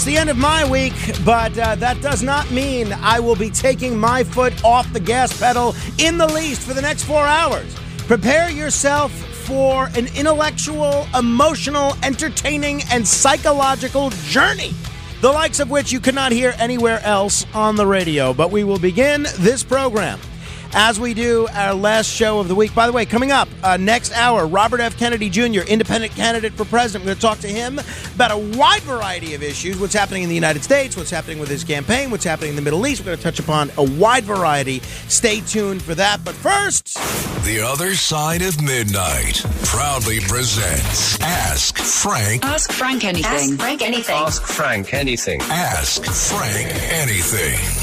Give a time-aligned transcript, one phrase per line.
[0.00, 0.94] It's the end of my week,
[1.26, 5.38] but uh, that does not mean I will be taking my foot off the gas
[5.38, 7.76] pedal in the least for the next four hours.
[8.06, 14.72] Prepare yourself for an intellectual, emotional, entertaining, and psychological journey,
[15.20, 18.32] the likes of which you cannot hear anywhere else on the radio.
[18.32, 20.18] But we will begin this program
[20.72, 22.74] as we do our last show of the week.
[22.74, 24.96] By the way, coming up uh, next hour, Robert F.
[24.98, 27.04] Kennedy Jr., independent candidate for president.
[27.04, 27.80] We're going to talk to him
[28.14, 31.48] about a wide variety of issues what's happening in the United States, what's happening with
[31.48, 33.00] his campaign, what's happening in the Middle East.
[33.00, 34.80] We're going to touch upon a wide variety.
[35.08, 36.24] Stay tuned for that.
[36.24, 36.94] But first,
[37.44, 42.44] The Other Side of Midnight proudly presents Ask Frank.
[42.44, 43.52] Ask Frank anything.
[43.52, 44.14] Ask Frank anything.
[44.14, 45.40] Ask Frank anything.
[45.42, 47.79] Ask Frank anything.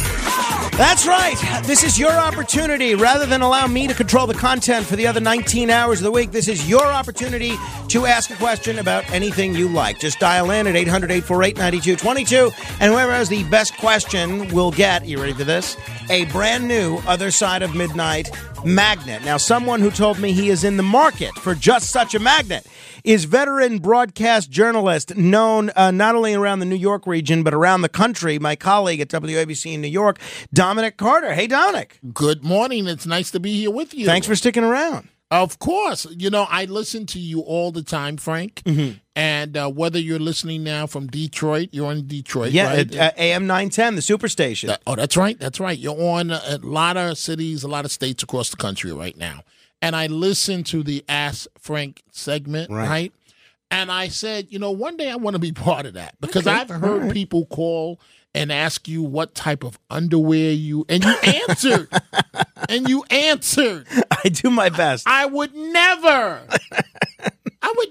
[0.78, 1.36] That's right.
[1.64, 2.94] This is your opportunity.
[2.94, 6.11] Rather than allow me to control the content for the other 19 hours of the
[6.11, 7.53] week, this is your opportunity
[7.88, 10.00] to ask a question about anything you like.
[10.00, 15.06] Just dial in at 800 848 9222, and whoever has the best question will get,
[15.06, 15.75] you ready for this?
[16.11, 18.30] A brand new Other Side of Midnight
[18.67, 19.23] magnet.
[19.23, 22.67] Now, someone who told me he is in the market for just such a magnet
[23.03, 27.81] is veteran broadcast journalist known uh, not only around the New York region, but around
[27.81, 28.38] the country.
[28.38, 30.19] My colleague at WABC in New York,
[30.53, 31.33] Dominic Carter.
[31.33, 31.99] Hey, Dominic.
[32.13, 32.88] Good morning.
[32.88, 34.05] It's nice to be here with you.
[34.05, 35.09] Thanks for sticking around.
[35.30, 36.06] Of course.
[36.11, 38.61] You know, I listen to you all the time, Frank.
[38.66, 38.97] Mm-hmm.
[39.16, 42.96] And uh, whether you're listening now from Detroit, you're in Detroit, Yeah, right?
[42.96, 44.68] at, uh, AM 910, the superstation.
[44.68, 45.38] That- oh, that's right.
[45.40, 45.78] That's right.
[45.78, 49.41] You're on a lot of cities, a lot of states across the country right now.
[49.81, 52.88] And I listened to the Ask Frank segment, Right.
[52.88, 53.13] right?
[53.69, 56.47] And I said, you know, one day I want to be part of that because
[56.47, 57.12] Okay, I've heard right.
[57.13, 58.00] people call
[58.38, 61.16] and ask you what type of underwear you, and you
[61.50, 61.90] answered,
[62.70, 63.88] and you answered.
[64.24, 65.08] I do my best.
[65.08, 66.42] I would never.
[67.62, 67.90] I would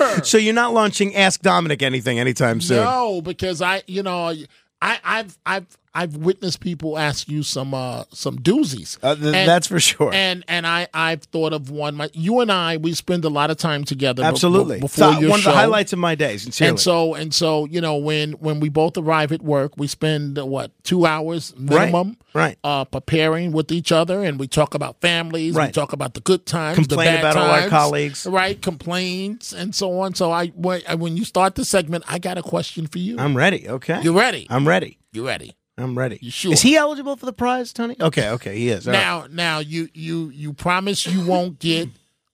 [0.00, 0.24] never.
[0.24, 2.84] So you're not launching Ask Dominic anything anytime soon.
[2.84, 4.32] No, because I, you know,
[4.80, 8.98] I, I've, I've, I've witnessed people ask you some, uh, some doozies.
[9.02, 10.12] Uh, th- And- that's for sure.
[10.12, 11.94] And and I, I've thought of one.
[11.96, 14.22] My, you and I, we spend a lot of time together.
[14.22, 14.76] Absolutely.
[14.76, 15.50] be- before So, your one show.
[15.50, 16.42] of the highlights of my days.
[16.42, 16.70] sincerely.
[16.70, 20.38] And so and so, you know, when when we both arrive at work, we spend
[20.38, 22.56] uh, what two hours minimum, right.
[22.62, 25.54] Uh, preparing with each other, and we talk about families.
[25.54, 25.74] We Right.
[25.74, 28.26] talk about the good times, Complain the bad about all our colleagues.
[28.26, 28.60] right?
[28.60, 30.14] Complaints and so on.
[30.14, 33.18] So I when, when you start the segment, I got a question for you.
[33.18, 33.68] I'm ready.
[33.68, 34.00] Okay.
[34.02, 34.46] you ready?
[34.50, 34.98] I'm ready.
[35.12, 35.54] you ready?
[35.78, 36.18] I'm ready.
[36.20, 36.52] You sure?
[36.52, 37.96] Is he eligible for the prize, Tony?
[38.00, 38.86] Okay, okay, he is.
[38.86, 39.00] All right.
[39.00, 41.88] Now, now you you you promise you won't get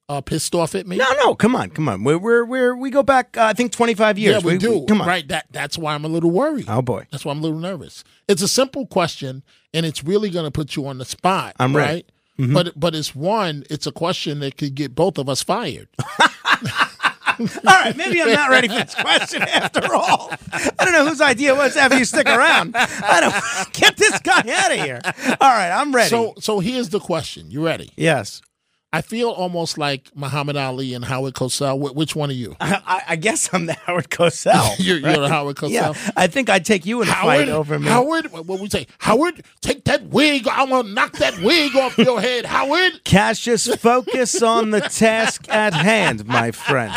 [0.09, 0.97] uh, pissed off at me?
[0.97, 2.05] No, no, come on, come on.
[2.05, 3.37] We're we're, we're we go back.
[3.37, 4.43] Uh, I think 25 years.
[4.43, 4.85] Yeah, we, do.
[4.87, 5.09] come on.
[5.09, 5.27] Right.
[5.29, 6.67] That that's why I'm a little worried.
[6.69, 7.07] Oh boy.
[7.11, 8.05] That's why I'm a little nervous.
[8.29, 11.55] It's a simple question, and it's really going to put you on the spot.
[11.59, 12.05] I'm ready.
[12.39, 12.55] Mm-hmm.
[12.55, 12.65] right?
[12.65, 13.65] But but it's one.
[13.71, 15.89] It's a question that could get both of us fired.
[17.41, 20.31] All right, maybe I'm not ready for this question after all.
[20.53, 22.75] I don't know whose idea it was to have you stick around.
[22.77, 25.01] I don't get this guy out of here.
[25.05, 26.09] All right, I'm ready.
[26.11, 27.51] So so here's the question.
[27.51, 27.91] You ready?
[27.97, 28.41] yes,
[28.95, 31.77] I feel almost like Muhammad Ali and Howard Cosell.
[31.79, 32.55] Wh- Which one are you?
[32.61, 34.77] I, I guess I'm the Howard Cosell.
[34.79, 35.71] You're, you're the Howard Cosell.
[35.71, 37.89] yeah, I think I'd take you in a fight over me.
[37.89, 38.87] Howard, what what we say?
[38.99, 40.47] Howard, take that wig.
[40.49, 43.03] I'm gonna knock that wig off your head, Howard.
[43.05, 46.95] Cassius, focus on the task at hand, my friend.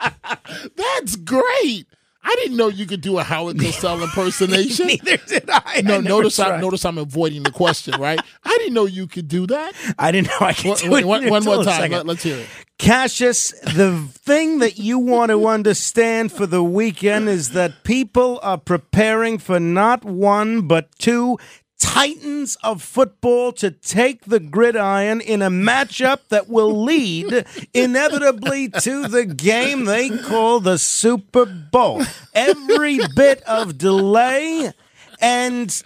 [0.76, 1.86] That's great.
[2.22, 4.86] I didn't know you could do a Howard Cosell impersonation.
[4.88, 5.82] Neither did I.
[5.82, 8.20] No, I notice I notice I'm avoiding the question, right?
[8.44, 9.72] I didn't know you could do that.
[9.98, 11.90] I didn't know I could do One, it one- one more time.
[11.92, 12.46] Let, us hear it.
[12.78, 18.58] Cassius, the thing that you want to understand for the weekend is that people are
[18.58, 21.38] preparing for not one but two
[21.78, 29.06] titans of football to take the gridiron in a matchup that will lead inevitably to
[29.08, 32.02] the game they call the Super Bowl.
[32.34, 34.72] Every bit of delay
[35.20, 35.82] and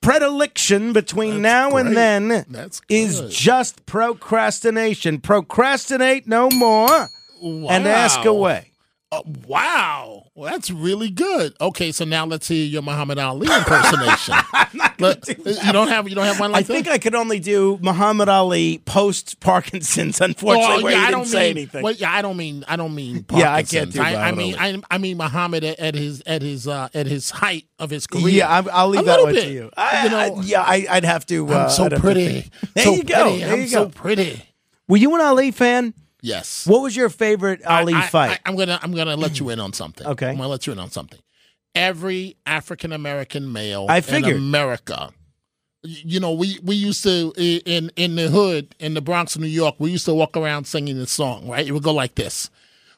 [0.00, 1.86] predilection between now great.
[1.86, 2.46] and then
[2.88, 5.20] is just procrastination.
[5.20, 7.08] Procrastinate no more
[7.42, 8.70] and ask away.
[9.12, 11.54] Uh, wow, well, that's really good.
[11.60, 14.34] Okay, so now let's hear your Muhammad Ali impersonation.
[14.98, 16.94] Let- do you don't have you don't have one like I think that.
[16.94, 20.20] I could only do Muhammad Ali post Parkinson's.
[20.20, 21.56] Unfortunately, Oh, where yeah, I don't say mean.
[21.58, 21.82] anything.
[21.84, 22.64] Well, yeah, I don't mean.
[22.66, 23.24] I don't mean.
[23.30, 23.94] Yeah, I can't Parkinson's.
[23.94, 24.56] do I, I mean.
[24.58, 28.08] I, I mean Muhammad at, at his at his uh, at his height of his
[28.08, 28.28] career.
[28.28, 29.44] yeah, I, I'll leave A that one bit.
[29.44, 29.70] to you.
[29.76, 31.46] I, you know, yeah, I, I'd have to.
[31.48, 32.40] Uh, I'm so I'd have to pretty.
[32.40, 32.52] think.
[32.74, 33.22] There so you go.
[33.22, 33.38] Pretty.
[33.44, 34.42] There I'm you so pretty.
[34.88, 35.94] Were you an Ali fan?
[36.22, 36.66] Yes.
[36.66, 38.40] What was your favorite Ali I, fight?
[38.44, 40.06] I, am gonna I'm gonna let you in on something.
[40.06, 40.28] Okay.
[40.30, 41.20] I'm gonna let you in on something.
[41.74, 44.36] Every African American male I in.
[44.36, 45.10] America.
[45.82, 49.76] You know, we, we used to in in the hood in the Bronx, New York.
[49.78, 51.46] We used to walk around singing this song.
[51.48, 52.50] Right, it would go like this: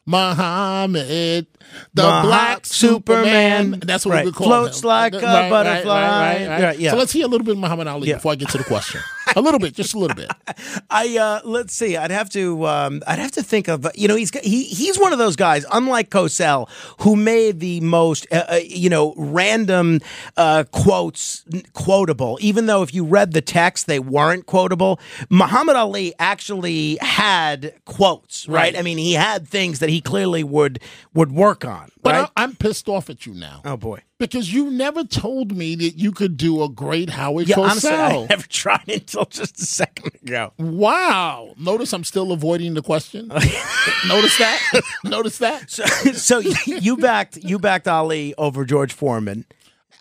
[0.07, 1.45] Muhammad,
[1.93, 3.65] the Maha- Black Superman.
[3.65, 3.79] Superman.
[3.85, 4.25] That's what Right.
[4.25, 4.87] we would call Floats him.
[4.87, 6.01] like a Right, butterfly.
[6.01, 6.91] right, right, Right, yeah.
[6.91, 8.15] So let's hear a little bit of Muhammad Ali Yeah.
[8.15, 9.01] before I get to the question.
[9.35, 10.31] a little bit, just a little bit.
[10.89, 11.97] I uh, let's see.
[11.97, 12.65] I'd have to.
[12.67, 13.87] Um, I'd have to think of.
[13.95, 16.69] You know, he's he he's one of those guys, unlike Cosell,
[17.01, 18.27] who made the most.
[18.31, 19.99] Uh, uh, you know, random
[20.37, 21.43] uh, quotes
[21.73, 22.37] quotable.
[22.41, 24.99] Even though if you read the text, they weren't quotable.
[25.29, 28.59] Muhammad Ali actually had quotes, right?
[28.59, 28.77] Right.
[28.77, 30.79] I mean, he had things that he clearly would
[31.13, 31.89] would work on.
[32.01, 32.29] But right?
[32.35, 33.61] I'm pissed off at you now.
[33.65, 34.01] oh boy.
[34.19, 37.63] Because you never told me that you could do a great Howard Yeah, Cosell.
[37.71, 40.51] honestly, I never tried until just a second ago.
[40.57, 41.53] wow.
[41.57, 43.27] Notice I'm still avoiding the question.
[44.07, 44.81] Notice that?
[45.05, 45.71] Notice that?
[45.71, 49.45] So, so you backed you backed Ali over George Foreman.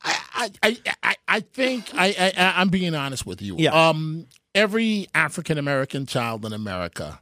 [0.02, 3.54] I, I, I, I think I, I, I'm being honest with you.
[3.58, 3.70] Yeah.
[3.88, 7.20] Um, every African American child in America,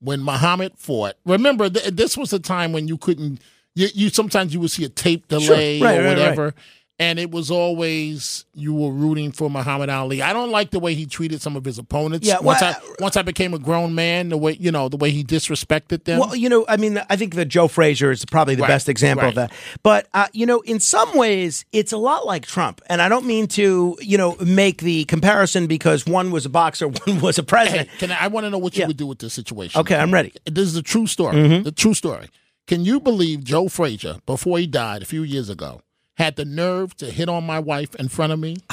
[0.00, 3.40] when Muhammad fought, remember th- this was a time when you couldn't.
[3.78, 6.08] You, you sometimes you would see a tape delay Right, or right, right.
[6.18, 6.54] whatever.
[7.00, 10.20] And it was always you were rooting for Muhammad Ali.
[10.20, 12.26] I don't like the way he treated some of his opponents.
[12.26, 14.96] Yeah, once well, I once I became a grown man, the way you know the
[14.96, 16.18] way he disrespected them.
[16.18, 18.88] Well, you know, I mean, I think that Joe Frazier is probably the Right, best
[18.88, 19.52] example of that.
[19.84, 23.26] But uh, you know, in some ways, it's a lot like Trump, and I don't
[23.26, 27.42] mean to, you know, make the comparison because one was a boxer, one was a
[27.42, 27.88] hey, president.
[28.00, 28.88] can I, I want to know what you Yeah.
[28.88, 29.80] would do with this situation?
[29.82, 30.32] Okay, I'm ready.
[30.46, 31.36] this is a true story.
[31.36, 31.62] Mm-hmm.
[31.62, 32.26] The true story.
[32.68, 35.80] Can you believe Joe Frazier, before he died a few years ago,
[36.18, 38.58] had the nerve to hit on my wife in front of me?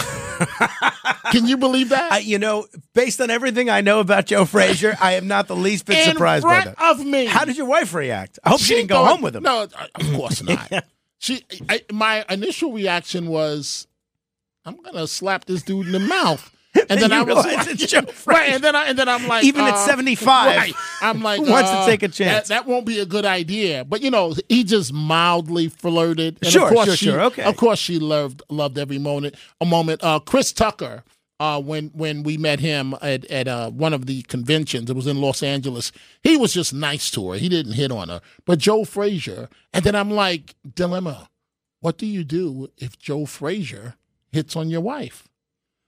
[1.32, 2.12] Can you believe that?
[2.12, 5.56] I, you know, based on everything I know about Joe Frazier, I am not the
[5.56, 6.76] least bit in surprised by that.
[6.82, 7.26] of me.
[7.26, 8.38] How did your wife react?
[8.44, 9.44] I hope she, didn't go thought- home with him.
[9.44, 10.84] No, uh, of course not.
[11.18, 13.88] She, I, my initial reaction was,
[14.66, 16.55] I'm gonna slap this dude in the mouth.
[16.90, 19.28] And then You I was like, it's Joe right, and then I, and then I'm
[19.28, 20.74] like, Even at uh, 75, right.
[21.02, 22.50] I'm like, wants to uh, take a chance?
[22.50, 23.86] That, that won't be a good idea.
[23.86, 26.38] But you know, he just mildly flirted.
[26.42, 27.44] And Sure, of course sure, she, sure, okay.
[27.44, 29.36] Of course, she loved loved every moment.
[29.62, 30.04] A moment.
[30.04, 31.04] Uh, Chris Tucker.
[31.38, 35.06] Uh, when when we met him at at uh, one of the conventions, it was
[35.06, 35.92] in Los Angeles.
[36.24, 37.38] He was just nice to her.
[37.38, 38.22] He didn't hit on her.
[38.46, 41.30] But Joe Frazier, and then I'm like, dilemma.
[41.82, 43.96] What do you do if Joe Frazier
[44.32, 45.28] hits on your wife?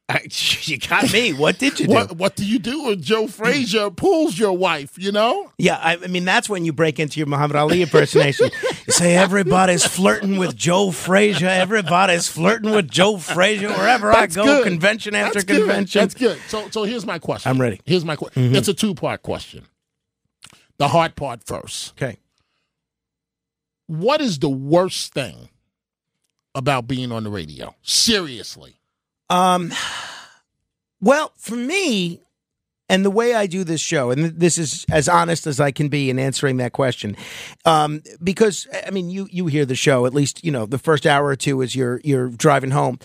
[0.10, 0.22] I-
[0.62, 1.34] you got me.
[1.34, 1.94] What did you do?
[1.94, 4.94] What what do you do when Joe Frazier pulls your wife?
[4.98, 5.52] You know.
[5.58, 8.50] Yeah, I, I mean that's when you break into your Muhammad Ali impersonation.
[8.86, 11.48] you say everybody's flirting with Joe Frazier.
[11.48, 14.64] Everybody's flirting with Joe Frazier wherever That's I go, good.
[14.64, 15.58] convention after That's good.
[15.60, 16.00] convention.
[16.02, 16.40] That's good.
[16.48, 17.50] So so here's my question.
[17.50, 17.78] I'm ready.
[17.78, 17.90] Mm-hmm.
[17.92, 18.56] Here's my question.
[18.56, 19.66] It's a two part question.
[20.78, 21.92] The hard part first.
[22.02, 22.18] Okay.
[23.88, 25.50] What is the worst thing
[26.56, 27.76] about being on the radio?
[27.82, 28.77] Seriously.
[29.30, 29.74] Um,
[31.02, 32.22] well, for me,
[32.90, 35.90] and the way I do this show, and this is as honest as I can
[35.90, 37.18] be in answering that question,
[37.66, 41.06] um, because I mean, you you hear the show at least, you know, the first
[41.06, 43.00] hour or two as you're you're driving home.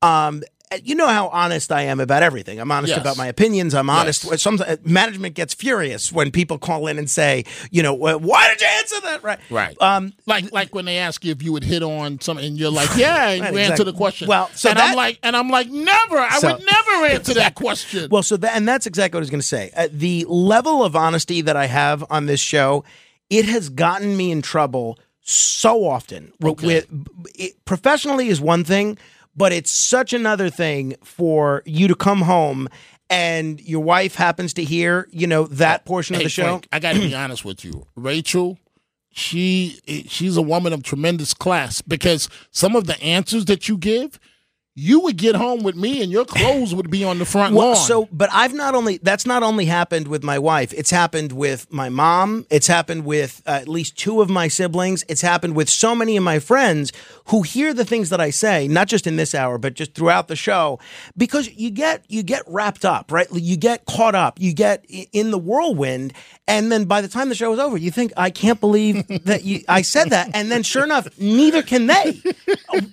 [0.00, 0.42] Um,
[0.84, 2.58] you know how honest I am about everything.
[2.60, 3.00] I'm honest Yes.
[3.00, 3.74] about my opinions.
[3.74, 4.24] I'm honest.
[4.24, 4.42] Yes.
[4.42, 8.66] Some management gets furious when people call in and say, you know, why did you
[8.78, 9.22] answer that?
[9.22, 9.38] Right.
[9.50, 9.76] Right.
[9.80, 12.70] Um, like like when they ask you if you would hit on something and you're
[12.70, 14.28] like, Yeah, Right, you answer the question.
[14.28, 16.18] Well, so and that- I'm like and I'm like, never.
[16.18, 18.08] I So- would never answer that question.
[18.10, 19.70] Well, so that and that's exactly what I was going to say.
[19.76, 22.84] Uh, the level of honesty that I have on this show,
[23.30, 26.32] it has gotten me in trouble so often.
[26.42, 26.66] Okay.
[26.66, 26.86] With
[27.34, 28.96] it, professionally is one thing,
[29.36, 32.68] but it's such another thing for you to come home
[33.10, 36.42] and your wife happens to hear, you know, that oh, portion of the show.
[36.42, 37.86] Frank, I got to be honest with you.
[37.96, 38.58] Rachel,
[39.10, 44.20] she she's a woman of tremendous class because some of the answers that you give,
[44.80, 47.68] you would get home with me and your clothes would be on the front Well,
[47.68, 47.76] lawn.
[47.76, 50.72] so, but I've not only that's not only happened with my wife.
[50.72, 52.46] It's happened with my mom.
[52.48, 55.04] It's happened with uh, at least two of my siblings.
[55.08, 56.92] It's happened with so many of my friends
[57.26, 60.28] who hear the things that I say, not just in this hour, but just throughout
[60.28, 60.78] the show,
[61.16, 63.26] because you get you get wrapped up, right?
[63.32, 64.38] You get caught up.
[64.40, 66.12] You get in the whirlwind,
[66.46, 69.42] and then by the time the show is over, you think, "I can't believe that
[69.44, 72.22] you I said that," and then sure enough, neither can they.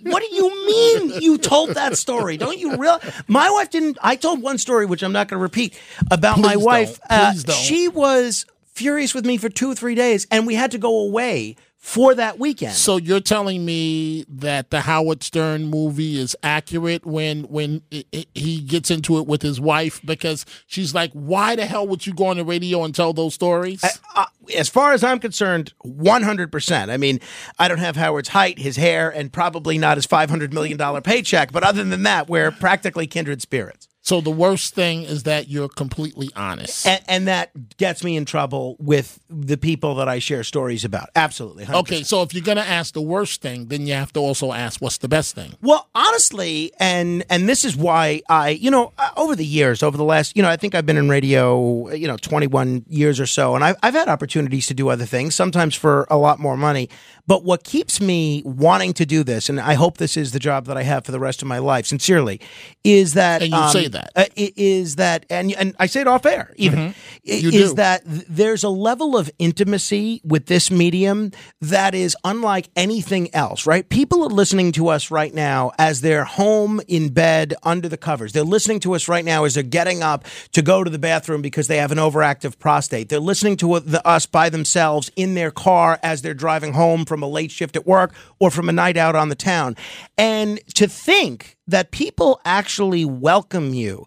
[0.03, 2.35] What do you mean you told that story?
[2.37, 2.99] Don't you real?
[3.27, 3.97] My wife didn't.
[4.01, 5.79] I told one story, which I'm not going to repeat,
[6.11, 6.99] about my Please wife.
[7.07, 7.11] don't.
[7.19, 7.55] Uh, Please don't.
[7.55, 10.99] she was furious with me for two or three days, and we had to go
[10.99, 11.55] away
[11.85, 12.73] for that weekend.
[12.73, 18.25] So you're telling me that the Howard Stern movie is accurate when when i i
[18.33, 22.13] he gets into it with his wife because she's like, "Why the hell would you
[22.15, 23.83] go on the radio and tell those stories?"
[24.15, 24.25] uh,
[24.57, 26.89] as far as I'm concerned, 100%.
[26.89, 27.19] I mean,
[27.59, 31.51] I don't have Howard's height, his hair, and probably not his $500 million paycheck.
[31.51, 33.87] But other than that, we're practically kindred spirits.
[34.05, 36.85] So the worst thing is that you're completely honest.
[36.85, 41.09] And, and that gets me in trouble with the people that I share stories about.
[41.15, 41.65] Absolutely.
[41.65, 41.79] 100%.
[41.79, 44.79] okay, so if you're gonna ask the worst thing, then you have to also ask
[44.79, 45.55] what's the best thing.
[45.59, 49.97] Well, honestly, and and this is why I, you know, uh, over the years, over
[49.97, 53.25] the last, you know, I think I've been in radio, you know, 21 years or
[53.25, 56.55] so, and I've, I've had opportunities to do other things, sometimes for a lot more
[56.55, 56.89] money.
[57.27, 60.65] But what keeps me wanting to do this, and I hope this is the job
[60.65, 62.39] that I have for the rest of my life, sincerely,
[62.83, 64.11] is that And you say um, that.
[64.15, 66.91] uh, is that, and and I say it off air, even mm-hmm.
[67.23, 67.75] You is do.
[67.75, 73.87] that there's a level of intimacy with this medium that is unlike anything else, right?
[73.89, 78.33] People are listening to us right now as they're home in bed under the covers.
[78.33, 81.41] They're listening to us right now as they're getting up to go to the bathroom
[81.41, 83.09] because they have an overactive prostate.
[83.09, 87.14] They're listening to uh, us by themselves in their car as they're driving home from
[87.23, 89.75] a late shift at work or from a night out on the town.
[90.17, 94.05] And to think that people actually welcome you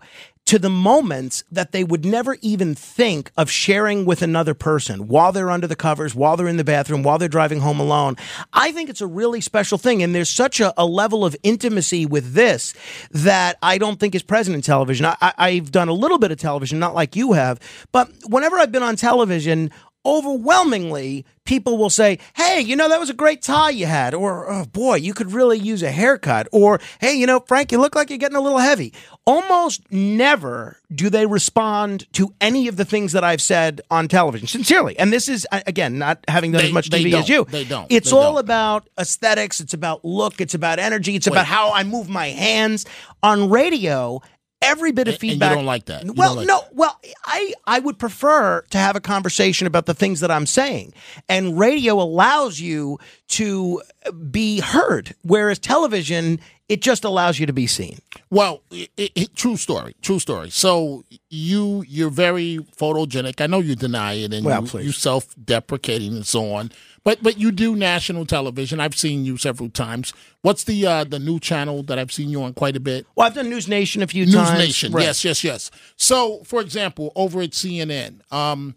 [0.48, 5.30] to the moments that they would never even think of sharing with another person while
[5.30, 8.16] they're under the covers, while they're in the bathroom, while they're driving home alone.
[8.54, 10.02] I think it's a really special thing.
[10.02, 12.72] And there's such a, a level of intimacy with this
[13.10, 15.04] that I don't think is present in television.
[15.04, 17.60] I, I've done a little bit of television, not like you have,
[17.92, 19.70] but whenever I've been on television,
[20.04, 24.14] overwhelmingly people will say, Hey, you know, that was a great tie you had.
[24.14, 26.46] Or, Oh boy, you could really use a haircut.
[26.52, 28.92] Or, Hey, you know, Frank, you look like you're getting a little heavy.
[29.24, 34.46] Almost never do they respond to any of the things that I've said on television,
[34.46, 34.98] sincerely.
[34.98, 37.46] And this is, again, not having done They- as much TV as you.
[37.48, 37.86] They don't.
[37.90, 38.40] It's They all don't.
[38.44, 39.60] about aesthetics.
[39.60, 40.40] It's about look.
[40.40, 41.16] It's about energy.
[41.16, 42.84] It's about how I move my hands.
[43.22, 44.20] On radio,
[44.62, 46.04] every bit of And- and you don't like that.
[46.04, 46.64] You well, like no.
[46.72, 50.92] Well, I I would prefer to have a conversation about the things that I'm saying,
[51.28, 52.98] and radio allows you
[53.28, 53.82] to
[54.30, 57.98] be heard, whereas television it just allows you to be seen.
[58.28, 60.50] Well, it, it, true story, true story.
[60.50, 63.40] So you you're very photogenic.
[63.40, 66.70] I know you deny it and Well, you, you self-deprecating and so on.
[67.08, 68.80] But but you do national television.
[68.80, 70.12] I've seen you several times.
[70.42, 73.06] What's the uh, the new channel that I've seen you on quite a bit?
[73.16, 74.50] Well, I've done News Nation a few News times.
[74.50, 74.92] News Nation.
[74.92, 75.04] Right.
[75.04, 75.70] Yes, yes, yes.
[75.96, 78.74] So, for example, over at CNN, um,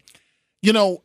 [0.62, 1.02] you know,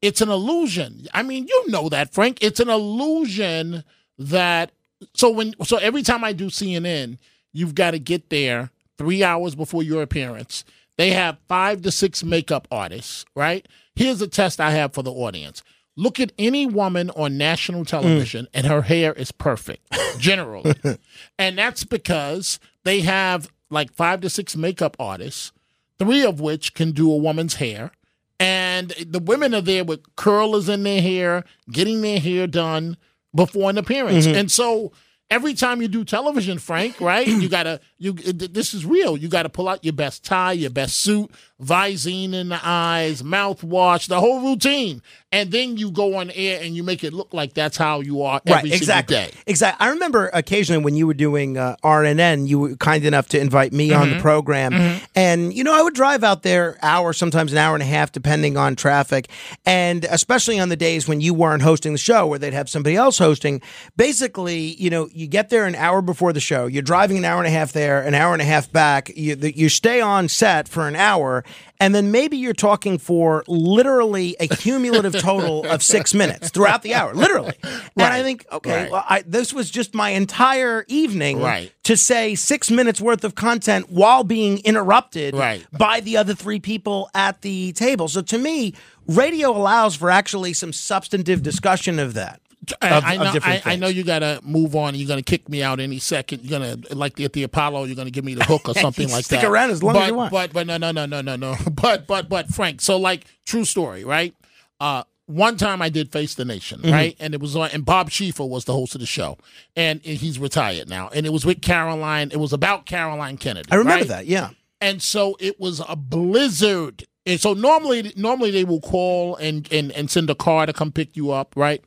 [0.00, 1.08] it's an illusion.
[1.12, 2.38] I mean, you know that, Frank.
[2.40, 3.82] It's an illusion
[4.16, 4.70] that
[5.14, 7.18] so when so every time I do CNN,
[7.52, 10.62] you've got to get there three hours before your appearance.
[10.96, 13.66] They have five to six makeup artists, right?
[13.96, 15.64] Here's a test I have for the audience.
[15.96, 18.48] Look at any woman on national television mm.
[18.52, 20.74] and her hair is perfect, generally.
[21.38, 25.52] and that's because they have like five to six makeup artists,
[25.98, 27.92] three of which can do a woman's hair.
[28.38, 32.98] And the women are there with curlers in their hair, getting their hair done
[33.34, 34.26] before an appearance.
[34.26, 34.36] Mm-hmm.
[34.36, 34.92] And so
[35.30, 37.26] every time you do television, Frank, right?
[37.26, 38.12] you gotta you.
[38.12, 39.16] This is real.
[39.16, 41.30] You gotta pull out your best tie, your best suit,
[41.62, 45.00] Visine in the eyes, mouthwash, the whole routine,
[45.32, 48.22] and then you go on air and you make it look like that's how you
[48.22, 49.16] are every Right, single exactly.
[49.16, 49.30] day.
[49.46, 49.86] Exactly.
[49.86, 53.72] I remember occasionally when you were doing uh, RNN, you were kind enough to invite
[53.72, 54.16] me on Mm-hmm.
[54.18, 57.82] the program, and you know I would drive out there hour, sometimes an hour and
[57.82, 59.28] a half, depending on traffic,
[59.64, 62.96] and especially on the days when you weren't hosting the show, where they'd have somebody
[62.96, 63.62] else hosting.
[63.96, 67.38] Basically, you know, you get there an hour before the show, you're driving an hour
[67.38, 69.10] and a half there, an hour and a half back.
[69.16, 71.44] You you stay on set for an hour,
[71.80, 76.94] and then maybe you're talking for literally a cumulative total of six minutes throughout the
[76.94, 77.54] hour, literally.
[77.62, 78.90] And I think, okay, Right.
[78.90, 81.72] well, I, this was just my entire evening Right.
[81.84, 85.64] to say six minutes worth of content while being interrupted Right.
[85.76, 88.08] by the other three people at the table.
[88.08, 88.74] So to me,
[89.06, 92.40] radio allows for actually some substantive discussion of that.
[92.80, 94.94] I, of, I know, I, I, know you gotta move on.
[94.94, 96.42] You're going to kick me out any second.
[96.44, 97.84] You're going to like at the Apollo.
[97.84, 99.38] You're going to give me the hook or something like Stick that.
[99.40, 100.32] Stick around as long but, as you want.
[100.32, 101.56] But but no no no no no no.
[101.70, 102.80] But but but Frank.
[102.80, 104.34] So like true story, right?
[104.80, 106.92] Uh, one time I did Face the Nation, Mm-hmm.
[106.92, 107.16] right?
[107.18, 109.38] And it was on, and Bob Schieffer was the host of the show,
[109.74, 111.08] and, and he's retired now.
[111.12, 112.30] And it was with Caroline.
[112.30, 113.68] It was about Caroline Kennedy.
[113.72, 114.08] I remember right?
[114.08, 114.26] that.
[114.26, 114.50] Yeah.
[114.80, 117.06] and so it was a blizzard.
[117.28, 120.92] And so normally, normally they will call and, and and send a car to come
[120.92, 121.82] pick you up, right?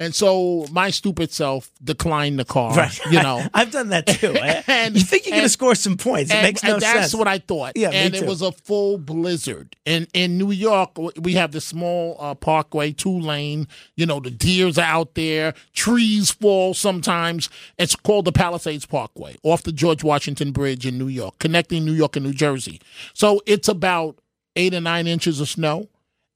[0.00, 2.98] And so my stupid self declined the car, Right.
[3.06, 3.46] you know.
[3.54, 4.34] I've done that too.
[4.66, 6.30] And- you think you're going to score some points?
[6.30, 7.14] It and, makes no and that's sense.
[7.14, 7.72] what I thought.
[7.76, 9.76] Yeah, and it was a full blizzard.
[9.86, 13.68] And in New York, we have the small uh, parkway, two lane.
[13.96, 15.54] You know, the deers are out there.
[15.74, 17.48] Trees fall sometimes.
[17.78, 21.92] It's called the Palisades Parkway off the George Washington Bridge in New York, connecting New
[21.92, 22.80] York and New Jersey.
[23.12, 24.18] So it's about
[24.56, 25.88] eight or nine inches of snow.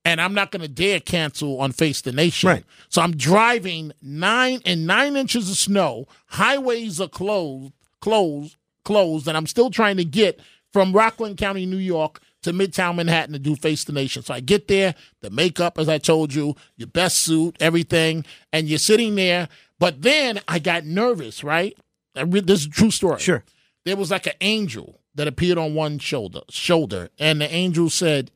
[0.08, 2.48] And I'm not going to dare cancel on Face the Nation.
[2.48, 2.64] Right.
[2.88, 6.06] So I'm driving nine and nine inches of snow.
[6.28, 10.40] Highways are closed, closed, closed, and I'm still trying to get
[10.72, 14.22] from Rockland County, New York, to Midtown Manhattan to do Face the Nation.
[14.22, 18.66] So I get there, the makeup, as I told you, your best suit, everything, and
[18.66, 19.48] you're sitting there.
[19.78, 21.76] But then I got nervous, right?
[22.16, 23.44] I re- this is a true story Sure.
[23.84, 28.30] there was like an angel that appeared on one shoulder shoulder and the angel said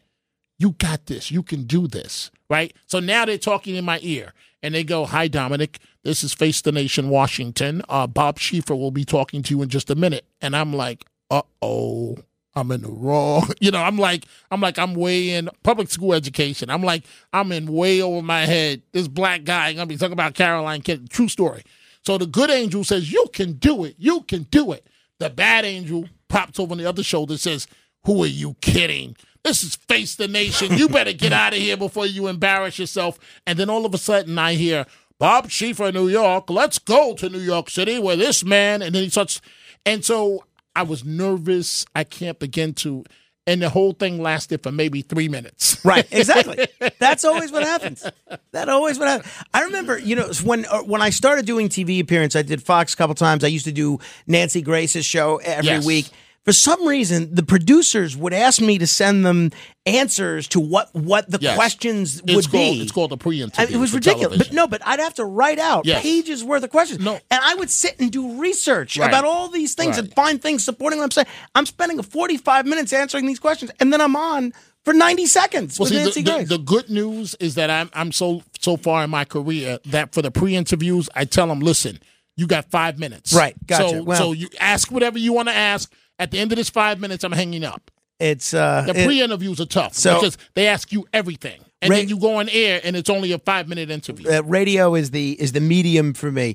[0.62, 1.30] you got this.
[1.30, 2.74] You can do this right?
[2.86, 5.78] So now they're talking in my ear and they go hi dominic.
[6.04, 7.82] This is face the nation washington.
[7.88, 10.26] Uh, bob Schieffer will be talking to you in just a minute.
[10.42, 12.18] And i'm like uh-oh
[12.54, 13.48] i'm in the wrong.
[13.60, 16.68] You know i'm like i'm like i'm way in public school education.
[16.68, 18.82] I'm like i'm in way over my head.
[18.92, 21.08] This black guy gonna be talking about caroline Kennedy.
[21.08, 21.62] true story.
[22.04, 23.94] So the good angel says, You can do it.
[23.96, 24.86] You can do it.
[25.18, 27.66] The bad angel pops over on the other shoulder says,
[28.04, 29.16] Who are you kidding?
[29.44, 30.76] This is Face the Nation.
[30.78, 33.18] You better get out of here before you embarrass yourself.
[33.46, 34.86] And then all of a sudden I hear,
[35.18, 39.02] Bob Schieffer, New York, let's go to New York City where this man, and then
[39.04, 39.40] he starts.
[39.84, 40.44] And so
[40.76, 41.84] I was nervous.
[41.94, 43.04] I can't begin to.
[43.44, 45.84] And the whole thing lasted for maybe three minutes.
[45.84, 46.68] Right, exactly.
[47.00, 48.06] That's always what happens.
[48.52, 49.32] That always what happens.
[49.52, 52.94] I remember, you know, when uh, when I started doing TV appearance, I did Fox
[52.94, 53.42] a couple times.
[53.42, 55.84] I used to do Nancy Grace's show every Yes.
[55.84, 56.06] week.
[56.44, 59.52] For some reason, the producers would ask me to send them
[59.86, 61.54] answers to what what the Yes.
[61.54, 62.82] questions It's would called, be.
[62.82, 63.66] It's called a pre I interview.
[63.66, 64.38] mean, it was ridiculous.
[64.38, 66.02] But no, but I'd have to write out Yes.
[66.02, 67.00] pages worth of questions.
[67.00, 67.14] No.
[67.30, 69.08] And I would sit and do research Right.
[69.08, 71.26] about all these things and find things supporting what I'm saying.
[71.54, 74.52] I'm spending 45 minutes answering these questions, and then I'm on
[74.84, 76.48] for 90 seconds Well, with see, the, Nancy the, Grace.
[76.48, 80.22] the good news is that I'm I'm so so far in my career that for
[80.22, 82.00] the pre-interviews, I tell them, listen,
[82.36, 83.32] you got five minutes.
[83.32, 83.88] Right, gotcha.
[83.90, 85.92] So Well- so you ask whatever you want to ask.
[86.22, 87.90] At the end of this five minutes, I'm hanging up.
[88.20, 92.08] it's uh, The pre-interviews are tough So- because they ask you everything, and Ra- then
[92.08, 94.30] you go on air, and it's only a five-minute interview.
[94.30, 96.54] uh, radio is the is the medium for me.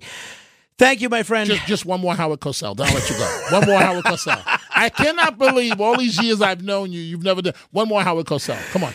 [0.78, 1.50] Thank you, my friend.
[1.50, 2.78] Just, just one more Howard Cosell.
[2.78, 3.48] Then I'll let you go.
[3.58, 4.42] One more Howard Cosell.
[4.74, 8.28] I cannot believe all these years I've known you, you've never done one more Howard
[8.28, 8.60] Cosell.
[8.72, 8.94] Come on.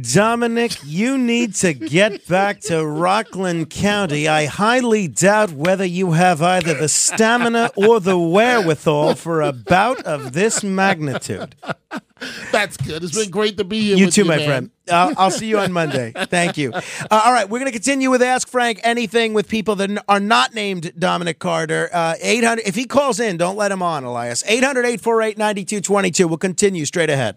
[0.00, 4.26] Dominic, you need to get back to Rockland County.
[4.26, 10.02] I highly doubt whether you have either the stamina or the wherewithal for a bout
[10.04, 11.54] of this magnitude.
[12.50, 13.04] That's good.
[13.04, 13.96] It's been great to be here.
[13.96, 14.46] You too, you, my man.
[14.46, 14.70] friend.
[14.90, 16.12] I'll, I'll see you on Monday.
[16.16, 16.72] Thank you.
[16.72, 20.20] Uh, all right, we're going to continue with Ask Frank Anything with people that are
[20.20, 21.90] not named Dominic Carter.
[21.92, 24.42] Uh, 800, if he calls in, don't let him on, Elias.
[24.46, 26.28] 800 848 9222.
[26.28, 27.36] We'll continue straight ahead.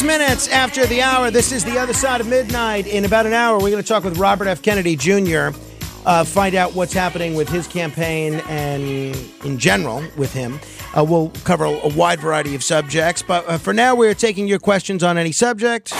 [0.00, 1.30] 26 minutes after the hour.
[1.30, 2.86] This is the other side of midnight.
[2.86, 4.62] In about an hour, we're going to talk with Robert F.
[4.62, 5.50] Kennedy Jr.,
[6.06, 8.82] uh, find out what's happening with his campaign and
[9.44, 10.58] in general with him.
[10.96, 14.46] Uh, we'll cover a, a wide variety of subjects, but uh, for now, we're taking
[14.48, 15.90] your questions on any subject.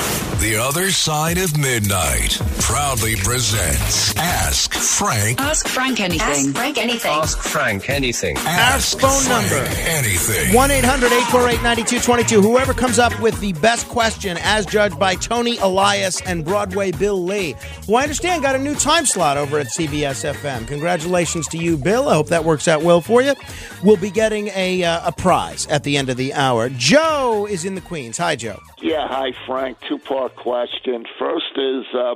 [0.41, 5.41] The Other Side of Midnight proudly presents Ask Frank.
[5.41, 6.21] Ask Frank anything.
[6.21, 7.11] Ask Frank anything.
[7.11, 8.37] Ask Frank anything.
[8.39, 9.67] Ask phone Frank number.
[9.89, 10.55] Anything.
[10.55, 12.41] 1 800 848 9222.
[12.41, 17.21] Whoever comes up with the best question, as judged by Tony Elias and Broadway Bill
[17.21, 17.57] Lee,
[17.87, 20.69] who I understand got a new time slot over at CBS FM.
[20.69, 22.09] Congratulations to you, Bill.
[22.09, 23.35] I hope that works out well for you.
[23.83, 26.69] We'll be getting a, uh, a prize at the end of the hour.
[26.69, 28.19] Joe is in the Queens.
[28.19, 28.61] Hi, Joe.
[28.81, 29.79] Yeah, hi, Frank.
[29.89, 31.05] Two part question.
[31.19, 32.15] First is, uh,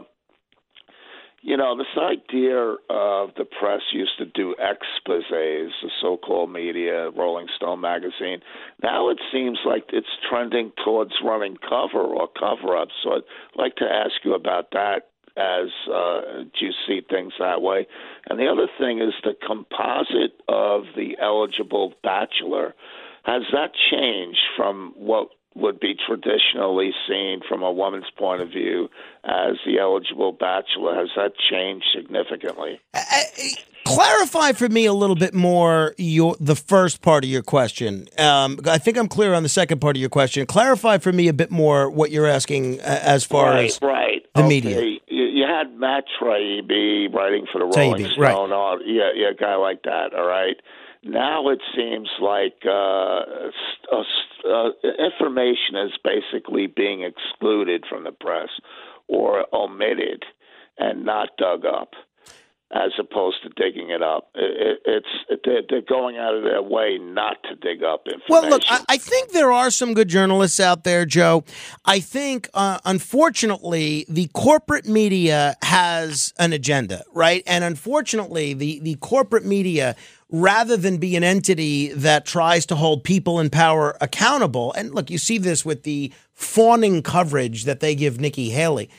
[1.45, 2.57] you know, this idea
[2.89, 8.41] of the press used to do exposés, the so called media, Rolling Stone magazine.
[8.83, 12.89] Now it seems like it's trending towards running cover or cover up.
[13.03, 13.23] So I'd
[13.57, 15.03] like to ask you about that.
[15.37, 17.87] As uh, do you see things that way?
[18.31, 22.75] And the other thing is the composite of the eligible bachelor.
[23.25, 28.89] Has that changed from what would be traditionally seen from a woman's point of view
[29.25, 30.95] as the eligible bachelor?
[30.95, 32.81] Has that changed significantly?
[33.85, 38.09] Clarify for me a little bit more your the first part of your question.
[38.19, 40.47] Um, I think I'm clear on the second part of your question.
[40.47, 44.23] Clarify for me a bit more what you're asking uh, as far right, as right.
[44.35, 44.49] the okay.
[44.49, 44.81] media.
[44.81, 48.33] You, you had Matt Taibbi writing for the Taibbi, Rolling right.
[48.33, 48.53] Stone.
[48.53, 50.15] All, yeah, yeah, a guy like that.
[50.15, 50.57] All right.
[51.05, 53.21] Now it seems like uh,
[53.93, 54.03] uh,
[54.49, 58.49] uh, information is basically being excluded from the press
[59.07, 60.25] or omitted
[60.79, 61.91] and not dug up,
[62.73, 64.31] as opposed to digging it up.
[64.35, 68.25] It, it, it's they're, they're going out of their way not to dig up information.
[68.29, 71.45] Well, look, I, I think there are some good journalists out there, Joe.
[71.85, 77.43] I think, uh, unfortunately, the corporate media has an agenda, right?
[77.47, 79.95] And unfortunately, the, the corporate media,
[80.31, 85.11] rather than be an entity that tries to hold people in power accountable, and look,
[85.11, 88.91] you see this with the fawning coverage that they give Nikki Haley.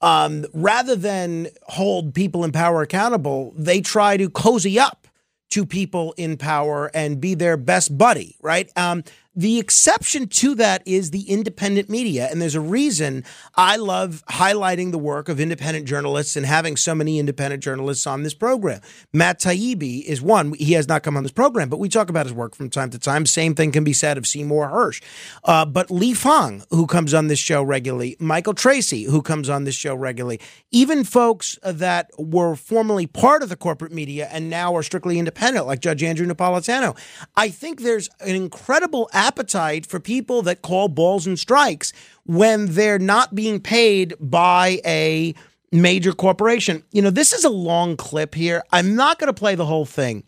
[0.00, 5.06] Um, rather than hold people in power accountable, they try to cozy up
[5.50, 8.72] to people in power and be their best buddy, right?
[8.74, 12.28] Um, the exception to that is the independent media.
[12.30, 16.94] And there's a reason I love highlighting the work of independent journalists and having so
[16.94, 18.80] many independent journalists on this program.
[19.12, 20.52] Matt Taibbi is one.
[20.54, 22.90] He has not come on this program, but we talk about his work from time
[22.90, 23.24] to time.
[23.24, 25.02] Same thing can be said of Seymour Hersh.
[25.44, 29.64] Uh, but Lee Fang, who comes on this show regularly, Michael Tracey, who comes on
[29.64, 30.40] this show regularly,
[30.70, 35.66] even folks that were formerly part of the corporate media and now are strictly independent,
[35.66, 36.96] like Judge Andrew Napolitano.
[37.34, 41.92] I think there's an incredible appetite for people that call balls and strikes
[42.24, 45.34] when they're not being paid by a
[45.70, 46.82] major corporation.
[46.92, 48.62] You know, this is a long clip here.
[48.72, 50.24] I'm not going to play the whole thing,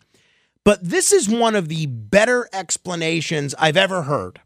[0.63, 4.41] but this is one of the better explanations I've ever heard.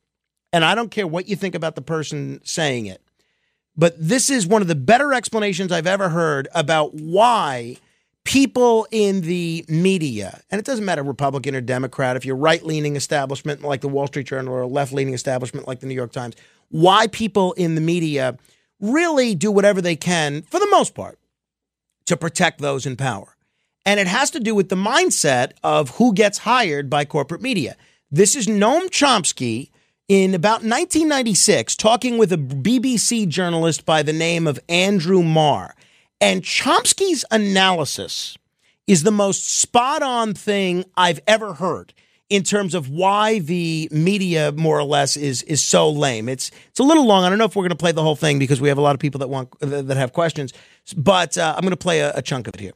[0.52, 3.02] And I don't care what you think about the person saying it,
[3.78, 7.78] but this is one of the better explanations I've ever heard about why
[8.26, 12.96] people in the media, and it doesn't matter Republican or Democrat, if you're right leaning
[12.96, 16.36] establishment like the Wall Street Journal or left leaning establishment like the New York Times,
[16.70, 18.38] why people in the media
[18.80, 21.20] really do whatever they can, for the most part,
[22.06, 23.36] to protect those in power.
[23.86, 27.76] And it has to do with the mindset of who gets hired by corporate media.
[28.12, 29.72] This is Noam Chomsky
[30.08, 35.76] in about 1996 talking with a BBC journalist by the name of Andrew Marr.
[36.22, 38.38] And Chomsky's analysis
[38.88, 41.94] is the most spot on thing I've ever heard
[42.30, 46.28] in terms of why the media more or less is is so lame.
[46.30, 47.24] It's it's a little long.
[47.24, 48.82] I don't know if we're going to play the whole thing because we have a
[48.82, 50.54] lot of people that want that have questions,
[50.98, 52.74] but uh, I'm going to play a, a chunk of it here.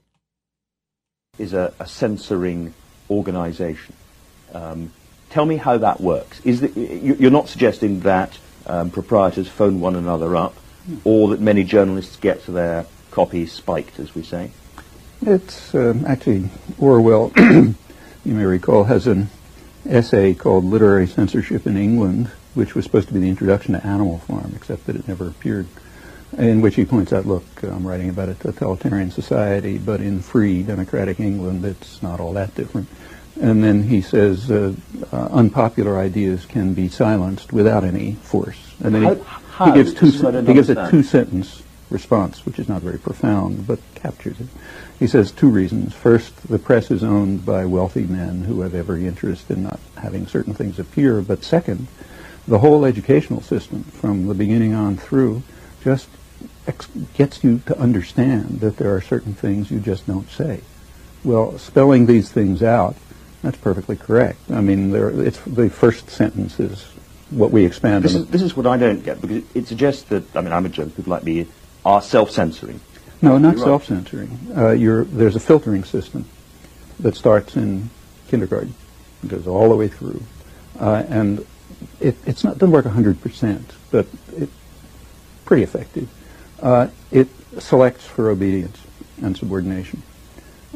[1.38, 2.74] is a, a censoring
[3.10, 3.94] organization.
[4.54, 4.92] Um,
[5.30, 6.40] tell me how that works.
[6.46, 10.56] Is the, you- you're not suggesting that um, proprietors phone one another up,
[11.04, 14.52] or that many journalists get their copies spiked, as we say?
[15.22, 16.50] It's um, actually
[16.80, 17.76] Orwell, you
[18.26, 19.30] may recall, has an
[19.88, 24.18] essay called Literary Censorship in England, which was supposed to be the introduction to Animal
[24.20, 25.68] Farm, except that it never appeared,
[26.38, 30.64] in which he points out, look, I'm writing about a totalitarian society, but in free
[30.64, 32.90] democratic England, it's not all that different.
[33.40, 34.74] And then he says uh,
[35.12, 38.74] uh, unpopular ideas can be silenced without any force.
[38.84, 39.66] And then he, How- how?
[39.68, 40.92] he gives two This is what I sen- don't he gives a understand.
[41.94, 44.48] Response, which is not very profound, but captures it.
[45.00, 45.94] He says two reasons.
[45.94, 50.28] First, the press is owned by wealthy men who have every interest in not having
[50.28, 51.22] certain things appear.
[51.22, 51.88] But second,
[52.48, 55.44] the whole educational system from the beginning on through
[55.84, 56.10] just
[56.68, 60.62] ex- gets you to understand that there are certain things you just don't say.
[61.24, 62.96] Well, spelling these things out,
[63.42, 64.40] that's perfectly correct.
[64.52, 66.84] I mean, there, it's the first sentence is
[67.30, 68.22] what we expand This on.
[68.22, 70.66] is, this is what I don't get because it, it suggests that I mean I'm
[70.66, 70.98] a journalist.
[70.98, 71.48] People like me
[71.86, 72.80] are self-censoring.
[73.22, 74.38] No, not self-censoring.
[74.56, 76.26] Uh, you're, there's a filtering system
[77.00, 77.90] that starts in
[78.28, 78.74] kindergarten,
[79.24, 80.22] It goes all the way through,
[80.80, 81.46] uh, and
[82.00, 84.52] it, it's not doesn't work 100%, but it's
[85.46, 86.10] pretty effective.
[86.62, 87.28] Uh, it
[87.60, 88.80] selects for obedience
[89.22, 90.02] and subordination,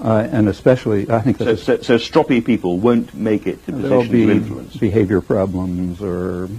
[0.01, 4.09] uh, and especially I think So, so, so stroppy people won't make it to positions
[4.09, 4.75] be of influence.
[4.77, 6.49] behavior problems, or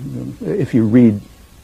[0.41, 1.21] if you read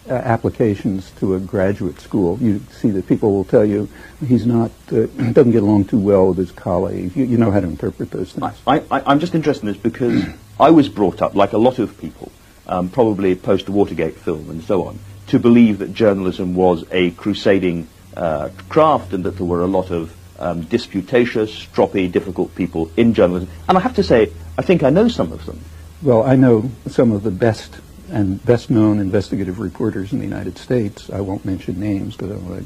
[0.08, 3.88] uh, applications to a graduate school, you see that people will tell you
[4.26, 7.16] he's not uh, doesn't get along too well with his colleagues.
[7.16, 8.52] You, you know how to interpret those things.
[8.66, 10.24] I, I, I'm just interested in this because
[10.60, 12.30] I was brought up, like a lot of people,
[12.66, 17.88] um, probably post Watergate film and so on, to believe that journalism was a crusading
[18.16, 23.14] uh, craft and that there were a lot of um, disputatious, stroppy, difficult people in
[23.14, 23.48] journalism.
[23.68, 25.60] And I have to say, I think I know some of them.
[26.02, 30.58] Well, I know some of the best and best known investigative reporters in the United
[30.58, 31.10] States.
[31.10, 32.60] I won't mention names, but uh,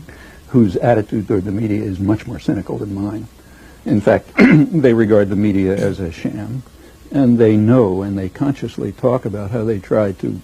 [0.48, 3.28] whose attitude toward the media is much more cynical than mine.
[3.84, 6.62] In fact, they regard the media as a sham,
[7.10, 10.40] and they know and they consciously talk about how they try to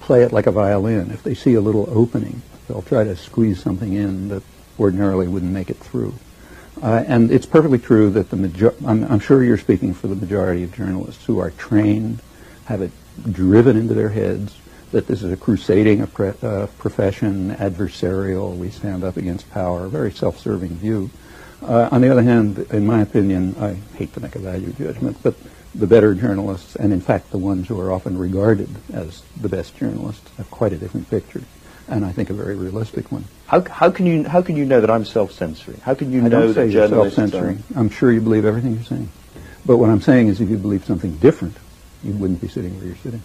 [0.00, 1.10] play it like a violin.
[1.10, 4.42] If they see a little opening, they'll try to squeeze something in that
[4.78, 6.14] ordinarily wouldn't make it through.
[6.82, 10.16] Uh, and it's perfectly true that the major- I'm, I'm sure you're speaking for the
[10.16, 12.20] majority of journalists who are trained,
[12.66, 12.90] have it
[13.30, 14.56] driven into their heads
[14.92, 20.12] that this is a crusading uh, profession, adversarial, we stand up against power, a very
[20.12, 21.10] self-serving view.
[21.62, 25.16] Uh, on the other hand, in my opinion, I hate to make a value judgment,
[25.22, 25.34] but
[25.74, 29.76] the better journalists, and in fact the ones who are often regarded as the best
[29.76, 31.42] journalists, have quite a different picture,
[31.88, 33.24] and I think a very realistic one.
[33.46, 35.80] How, how, can you, how can you know that I'm self-censoring?
[35.80, 37.28] How can you I know that you're journalists are...
[37.28, 37.64] self-censoring.
[37.74, 39.08] I'm sure you believe everything you're saying.
[39.66, 41.56] But what I'm saying is if you believe something different,
[42.04, 43.22] you wouldn't be sitting where you're sitting.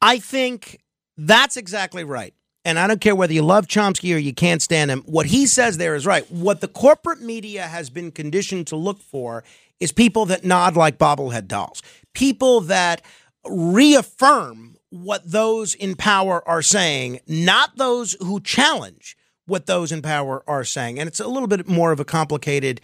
[0.00, 0.80] I think
[1.16, 2.32] that's exactly right.
[2.64, 5.02] And I don't care whether you love Chomsky or you can't stand him.
[5.06, 6.30] What he says there is right.
[6.30, 9.42] What the corporate media has been conditioned to look for
[9.80, 11.82] is people that nod like bobblehead dolls,
[12.14, 13.02] people that
[13.48, 20.42] reaffirm what those in power are saying, not those who challenge what those in power
[20.46, 20.98] are saying.
[20.98, 22.80] And it's a little bit more of a complicated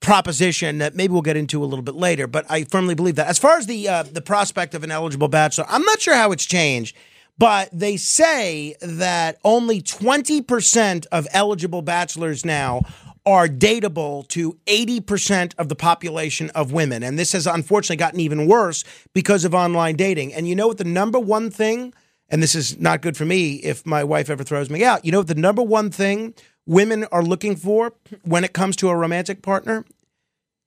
[0.00, 3.28] proposition that maybe we'll get into a little bit later, but I firmly believe that.
[3.28, 6.32] As far as the uh, the prospect of an eligible bachelor, I'm not sure how
[6.32, 6.96] it's changed,
[7.38, 12.82] but they say that only 20% of eligible bachelors now
[13.26, 17.02] are dateable to 80% of the population of women.
[17.02, 20.32] And this has unfortunately gotten even worse because of online dating.
[20.32, 21.92] And you know what the number one thing,
[22.28, 25.12] and this is not good for me if my wife ever throws me out, you
[25.12, 26.34] know what the number one thing
[26.66, 27.92] women are looking for
[28.22, 29.84] when it comes to a romantic partner?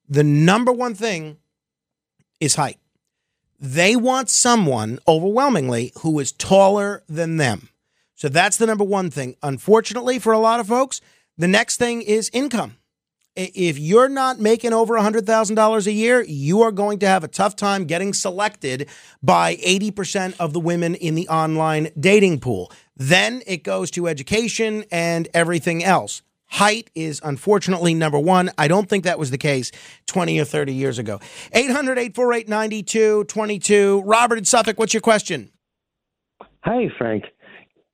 [0.08, 1.38] The number one thing
[2.40, 2.78] is height.
[3.60, 7.70] They want someone overwhelmingly who is taller than them.
[8.16, 9.36] So that's the number one thing.
[9.42, 11.00] Unfortunately, for a lot of folks,
[11.38, 12.78] the next thing is income.
[13.36, 17.56] If you're not making over $100,000 a year, you are going to have a tough
[17.56, 18.88] time getting selected
[19.24, 22.72] by 80% of the women in the online dating pool.
[22.96, 26.22] Then it goes to education and everything else.
[26.46, 28.52] Height is unfortunately number one.
[28.60, 29.72] I don't think that was the case
[30.06, 31.20] 20 or 30 years ago.
[31.54, 34.04] 800 848 9222.
[34.06, 35.50] Robert in Suffolk, what's your question?
[36.60, 37.24] Hi, Frank.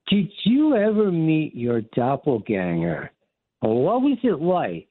[0.10, 3.12] Did you ever meet your doppelganger?
[3.62, 4.90] What was it like?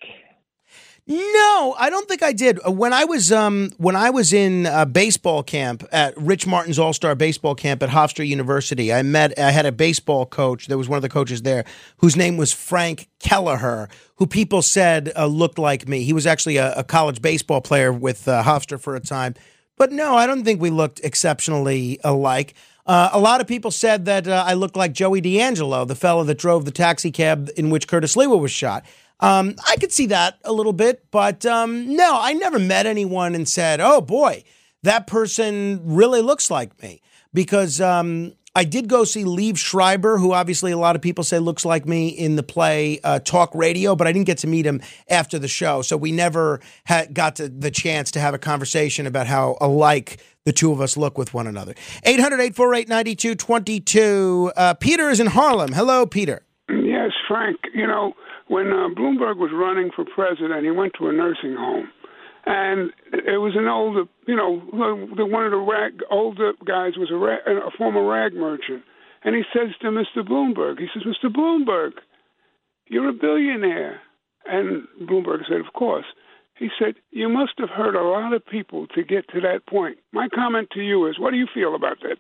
[1.11, 2.61] No, I don't think I did.
[2.67, 6.79] Uh, When I was um when I was in uh, baseball camp at Rich Martin's
[6.79, 10.67] All Star Baseball Camp at Hofstra University, I met I had a baseball coach.
[10.67, 11.65] There was one of the coaches there
[11.97, 16.03] whose name was Frank Kelleher, who people said uh, looked like me.
[16.03, 19.35] He was actually a, a college baseball player with uh, Hofstra for a time.
[19.79, 22.53] But no, I don't think we looked exceptionally alike.
[22.85, 26.25] Uh, a lot of people said that uh, I looked like Joey D'Angelo, the fellow
[26.25, 28.85] that drove the taxi cab in which Curtis Sliwa was shot.
[29.21, 33.35] Um, I could see that a little bit, but um, no, I never met anyone
[33.35, 34.45] and said, "Oh boy,
[34.83, 37.01] that person really looks like me."
[37.35, 41.39] Because um, I did go see Liev Schreiber, who obviously a lot of people say
[41.39, 44.67] looks like me in the play uh, Talk Radio, but I didn't get to meet
[44.67, 49.07] him after the show, so we never had, got the chance to have a conversation
[49.07, 51.75] about how alike the two of us look with one another.
[52.05, 54.53] 800 848 9222.
[54.57, 55.73] Uh, Peter is in Harlem.
[55.73, 56.43] Hello, Peter.
[56.69, 57.59] Yes, Frank.
[57.75, 58.15] You know,
[58.49, 61.89] when uh, Bloomberg was running for president, he went to a nursing home,
[62.47, 64.61] and it was an older, you know,
[65.17, 68.83] the one of the rag, older guys was a, rag, a former rag merchant,
[69.25, 70.27] and he says to Mr.
[70.27, 71.31] Bloomberg, he says, Mr.
[71.31, 71.93] Bloomberg,
[72.87, 74.01] you're a billionaire,
[74.47, 76.07] and Bloomberg said, of course.
[76.59, 79.99] He said, You must have hurt a lot of people to get to that point.
[80.13, 82.17] My comment to you is, what do you feel about that?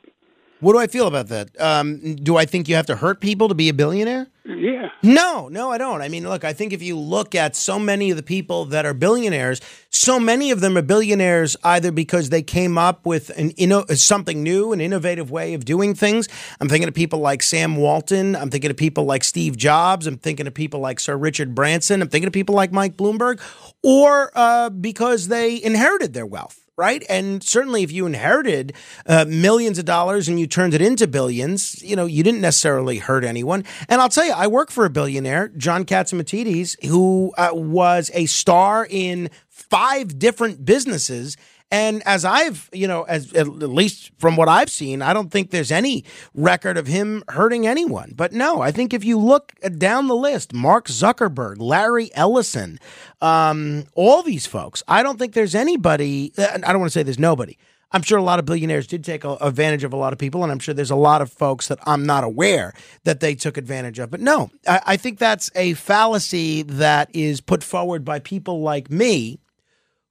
[0.60, 1.50] What do I feel about that?
[1.60, 4.26] Um, do I think you have to hurt people to be a billionaire?
[4.44, 4.88] Yeah.
[5.02, 6.02] No, no, I don't.
[6.02, 8.84] I mean, look, I think if you look at so many of the people that
[8.84, 13.50] are billionaires, so many of them are billionaires either because they came up with an
[13.52, 16.28] inno- something new, an innovative way of doing things.
[16.60, 18.34] I'm thinking of people like Sam Walton.
[18.34, 20.06] I'm thinking of people like Steve Jobs.
[20.08, 22.02] I'm thinking of people like Sir Richard Branson.
[22.02, 23.40] I'm thinking of people like Mike Bloomberg,
[23.84, 27.04] or uh, because they inherited their wealth right?
[27.08, 28.72] And certainly, if you inherited
[29.04, 32.98] uh, millions of dollars and you turned it into billions, you know, you didn't necessarily
[32.98, 33.64] hurt anyone.
[33.88, 38.26] And I'll tell you, I work for a billionaire, John Catsimatidis, who uh, was a
[38.26, 41.36] star in five different businesses.
[41.70, 45.50] And as I've, you know, as at least from what I've seen, I don't think
[45.50, 46.04] there's any
[46.34, 48.14] record of him hurting anyone.
[48.16, 52.78] But no, I think if you look down the list, Mark Zuckerberg, Larry Ellison,
[53.20, 56.32] um, all these folks, I don't think there's anybody.
[56.38, 57.58] I don't want to say there's nobody.
[57.90, 60.52] I'm sure a lot of billionaires did take advantage of a lot of people, and
[60.52, 63.98] I'm sure there's a lot of folks that I'm not aware that they took advantage
[63.98, 64.10] of.
[64.10, 68.90] But no, I, I think that's a fallacy that is put forward by people like
[68.90, 69.38] me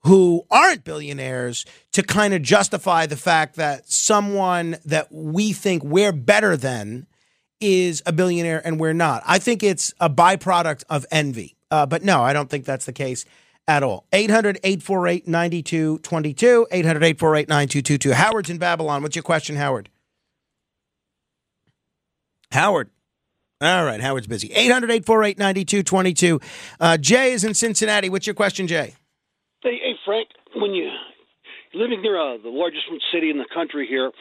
[0.03, 6.11] who aren't billionaires to kind of justify the fact that someone that we think we're
[6.11, 7.07] better than
[7.59, 9.23] is a billionaire and we're not.
[9.25, 11.55] I think it's a byproduct of envy.
[11.69, 13.25] Uh, but no, I don't think that's the case
[13.67, 14.05] at all.
[14.13, 16.67] 800 848 9222.
[16.71, 18.13] 800 848 9222.
[18.13, 19.03] Howard's in Babylon.
[19.03, 19.89] What's your question, Howard?
[22.51, 22.89] Howard.
[23.59, 24.51] All right, Howard's busy.
[24.53, 26.39] 800 848 9222.
[26.79, 28.07] Uh, Jay is in Cincinnati.
[28.07, 28.95] What's your question, Jay?
[29.63, 30.89] Hey, hey, Frank, when you
[31.73, 34.11] living near uh, the largest city in the country here,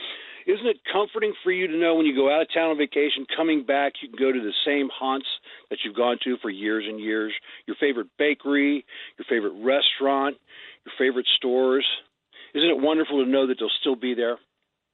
[0.46, 3.26] isn't it comforting for you to know when you go out of town on vacation,
[3.36, 5.26] coming back, you can go to the same haunts
[5.68, 7.34] that you've gone to for years and years?
[7.66, 8.86] Your favorite bakery,
[9.18, 10.36] your favorite restaurant,
[10.86, 11.84] your favorite stores.
[12.54, 14.38] Isn't it wonderful to know that they'll still be there?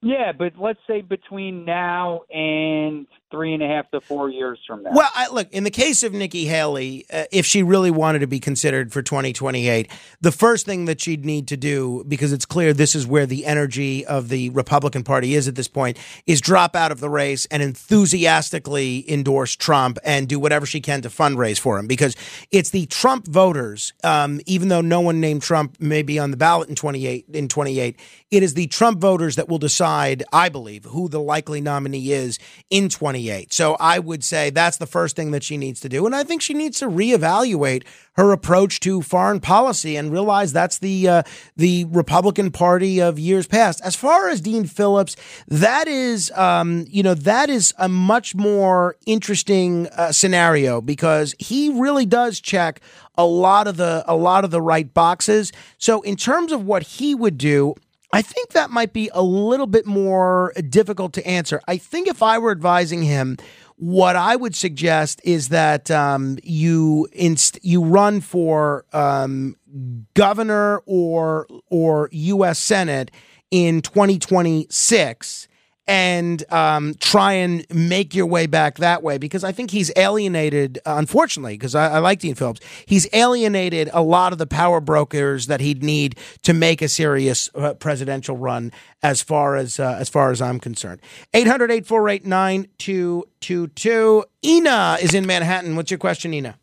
[0.01, 4.83] Yeah, but let's say between now and three and a half to four years from
[4.83, 4.91] now.
[4.93, 8.27] Well, I, look, in the case of Nikki Haley, uh, if she really wanted to
[8.27, 9.89] be considered for 2028,
[10.21, 13.45] the first thing that she'd need to do, because it's clear this is where the
[13.45, 17.45] energy of the Republican Party is at this point, is drop out of the race
[17.47, 21.87] and enthusiastically endorse Trump and do whatever she can to fundraise for him.
[21.87, 22.15] Because
[22.51, 26.37] it's the Trump voters, um, even though no one named Trump may be on the
[26.37, 27.95] ballot in 28, in 28,
[28.31, 32.39] it is the Trump voters that will decide, I believe, who the likely nominee is
[32.69, 33.18] in 28.
[33.51, 36.05] So I would say that's the first thing that she needs to do.
[36.05, 40.79] And I think she needs to reevaluate her approach to foreign policy and realize that's
[40.79, 41.23] the uh,
[41.55, 43.81] the Republican Party of years past.
[43.81, 45.15] As far as Dean Phillips,
[45.47, 51.69] that is um, you know that is a much more interesting uh, scenario because he
[51.69, 52.81] really does check
[53.15, 55.51] a lot of the a lot of the right boxes.
[55.77, 57.75] So in terms of what he would do,
[58.11, 61.61] I think that might be a little bit more difficult to answer.
[61.67, 63.37] I think if I were advising him,
[63.75, 69.55] what I would suggest is that um, you inst- you run for um,
[70.15, 72.59] governor or or U.S.
[72.59, 73.11] Senate
[73.51, 75.47] in 2026
[75.89, 80.77] and um, try and make your way back that way because I think he's alienated,
[80.85, 85.47] unfortunately, because I, I like Dean Phillips, he's alienated a lot of the power brokers
[85.47, 88.71] that he'd need to make a serious uh, presidential run
[89.01, 91.01] as far as uh, as far as I'm concerned.
[91.33, 94.23] 800 848 9222.
[94.45, 95.75] Ina is in Manhattan.
[95.75, 96.57] What's your question, Ina?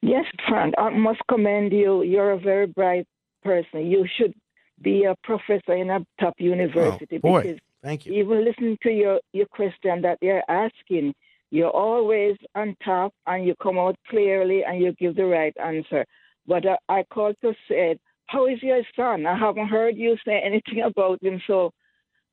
[0.00, 2.02] Yes, Frank, I must commend you.
[2.02, 3.06] You're a very bright
[3.42, 3.86] person.
[3.86, 4.34] You should
[4.80, 7.42] be a professor in a top university Oh, boy.
[7.42, 8.12] because Thank you.
[8.14, 11.14] even listen to your, your question that you're asking,
[11.50, 16.04] you're always on top and you come out clearly and you give the right answer.
[16.46, 19.26] But I, I called to say, how is your son?
[19.26, 21.72] I haven't heard you say anything about him so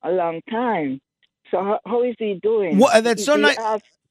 [0.02, 1.00] a long time.
[1.50, 2.78] So how, how is he doing?
[2.78, 3.56] Well, uh, that's so nice.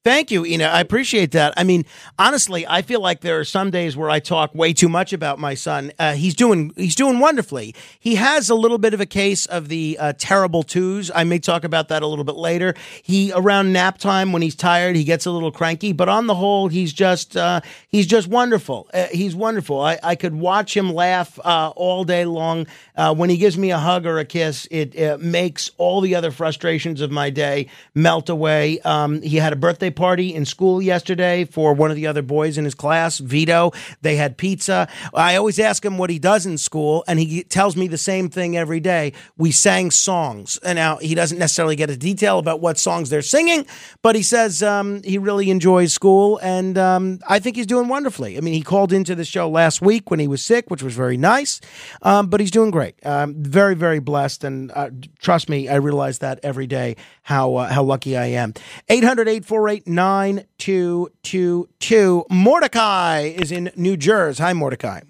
[0.06, 0.64] Thank you, Ina.
[0.64, 1.54] I appreciate that.
[1.58, 1.84] I mean,
[2.18, 5.40] honestly, I feel like there are some days where I talk way too much about
[5.40, 5.92] my son.
[6.00, 7.76] Uh, he's doing he's doing wonderfully.
[8.00, 11.12] He has a little bit of a case of the uh, terrible twos.
[11.14, 12.76] I may talk about that a little bit later.
[13.04, 16.36] He around nap time when he's tired, he gets a little cranky, but on the
[16.36, 18.90] whole, he's just uh, he's just wonderful.
[18.94, 19.82] Uh, he's wonderful.
[19.82, 22.68] I, I could watch him laugh uh, all day long.
[22.96, 26.16] Uh, when he gives me a hug or a kiss, it uh, makes all the
[26.16, 28.80] other frustrations of my day melt away.
[28.86, 32.58] Um, he had a birthday party in school yesterday for one of the other boys
[32.58, 33.72] in his class, Vito.
[34.02, 34.88] They had pizza.
[35.14, 38.30] I always ask him what he does in school, and he tells me the same
[38.30, 39.14] thing every day.
[39.38, 40.58] We sang songs.
[40.64, 43.66] And now he doesn't necessarily get a detail about what songs they're singing,
[44.02, 48.38] but he says um, he really enjoys school, and um, I think he's doing wonderfully.
[48.38, 50.94] I mean, he called into the show last week when he was sick, which was
[50.96, 51.62] very nice,
[52.02, 52.96] um, but he's doing great.
[53.06, 57.72] Um, very, very blessed, and uh, trust me, I realize that every day how uh,
[57.72, 58.54] how lucky I am.
[58.90, 62.26] 800 848 9222.
[62.30, 64.42] Mordecai is in New Jersey.
[64.44, 65.02] Hi, Mordecai.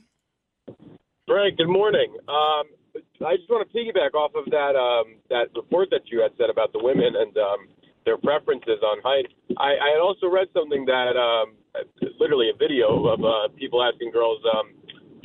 [1.27, 2.17] Frank, good morning.
[2.27, 2.63] Um,
[3.25, 6.49] I just want to piggyback off of that um, that report that you had said
[6.49, 7.67] about the women and um,
[8.05, 9.27] their preferences on height.
[9.57, 11.53] I, I had also read something that um,
[12.19, 14.71] literally a video of uh, people asking girls um,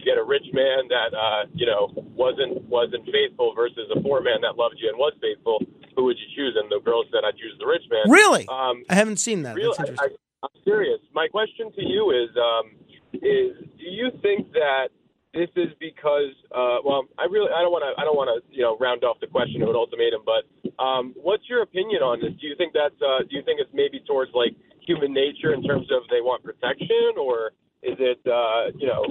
[0.04, 4.20] to get a rich man that uh, you know wasn't wasn't faithful versus a poor
[4.20, 5.64] man that loved you and was faithful.
[5.96, 6.56] Who would you choose?
[6.60, 8.46] And the girl said, "I'd choose the rich man." Really?
[8.48, 9.56] Um, I haven't seen that.
[9.56, 10.08] Real, That's I,
[10.42, 11.00] I'm serious.
[11.14, 12.76] My question to you is: um,
[13.14, 14.88] is do you think that
[15.32, 16.34] this is because?
[16.52, 19.04] Uh, well, I really I don't want to I don't want to you know round
[19.04, 20.44] off the question of an ultimatum, but
[20.82, 22.34] um, what's your opinion on this?
[22.40, 25.62] Do you think that's uh, do you think it's maybe towards like human nature in
[25.62, 27.52] terms of they want protection, or
[27.82, 29.04] is it uh, you know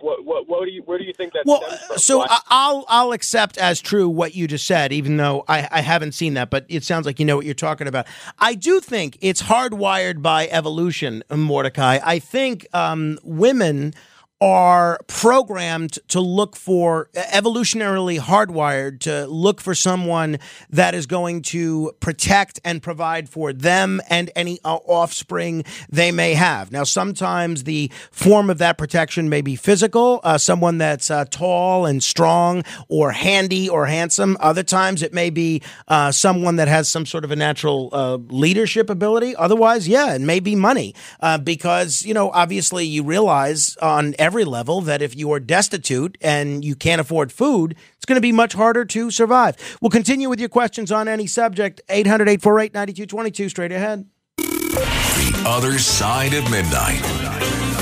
[0.00, 1.62] what what what do you where do you think that Well?
[1.96, 5.80] So Why- I'll I'll accept as true what you just said, even though I, I
[5.80, 8.06] haven't seen that, but it sounds like you know what you're talking about.
[8.38, 11.98] I do think it's hardwired by evolution, Mordecai.
[12.04, 13.94] I think um, women
[14.40, 20.38] are programmed to look for evolutionarily hardwired to look for someone
[20.70, 26.34] that is going to protect and provide for them and any uh, offspring they may
[26.34, 26.70] have.
[26.70, 31.84] Now, sometimes the form of that protection may be physical, uh, someone that's uh, tall
[31.84, 34.36] and strong or handy or handsome.
[34.38, 38.18] Other times it may be uh, someone that has some sort of a natural uh,
[38.28, 39.34] leadership ability.
[39.34, 44.27] Otherwise, yeah, it may be money uh, because, you know, obviously you realize on every
[44.44, 48.32] level that if you are destitute and you can't afford food, it's going to be
[48.32, 49.56] much harder to survive.
[49.80, 51.80] We'll continue with your questions on any subject.
[51.88, 54.06] 800 848 9222, straight ahead.
[54.36, 57.77] The other side of midnight.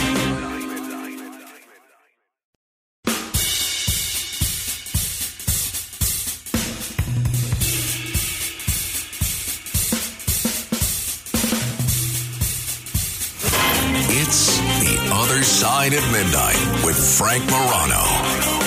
[15.36, 18.65] Other Side of Midnight with Frank Morano.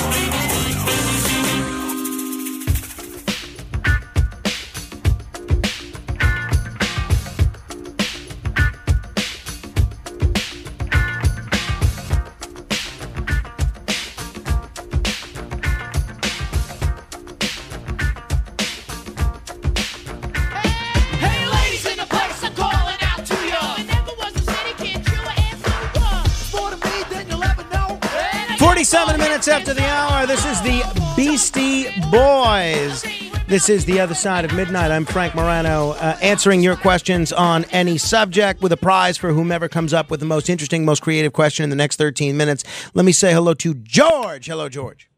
[30.60, 33.04] Is the Beastie Boys.
[33.48, 34.92] This is The Other Side of Midnight.
[34.92, 39.68] I'm Frank Morano, uh, answering your questions on any subject with a prize for whomever
[39.68, 42.64] comes up with the most interesting, most creative question in the next 13 minutes.
[42.94, 44.48] Let me say hello to George.
[44.48, 45.10] Hello, George.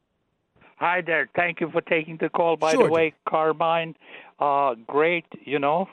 [0.78, 1.30] Hi there.
[1.36, 2.56] Thank you for taking the call.
[2.58, 3.96] By Sure, the way, Carmine,
[4.40, 5.88] uh, great, you know.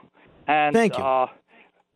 [0.47, 1.05] And Thank you.
[1.05, 1.27] Uh,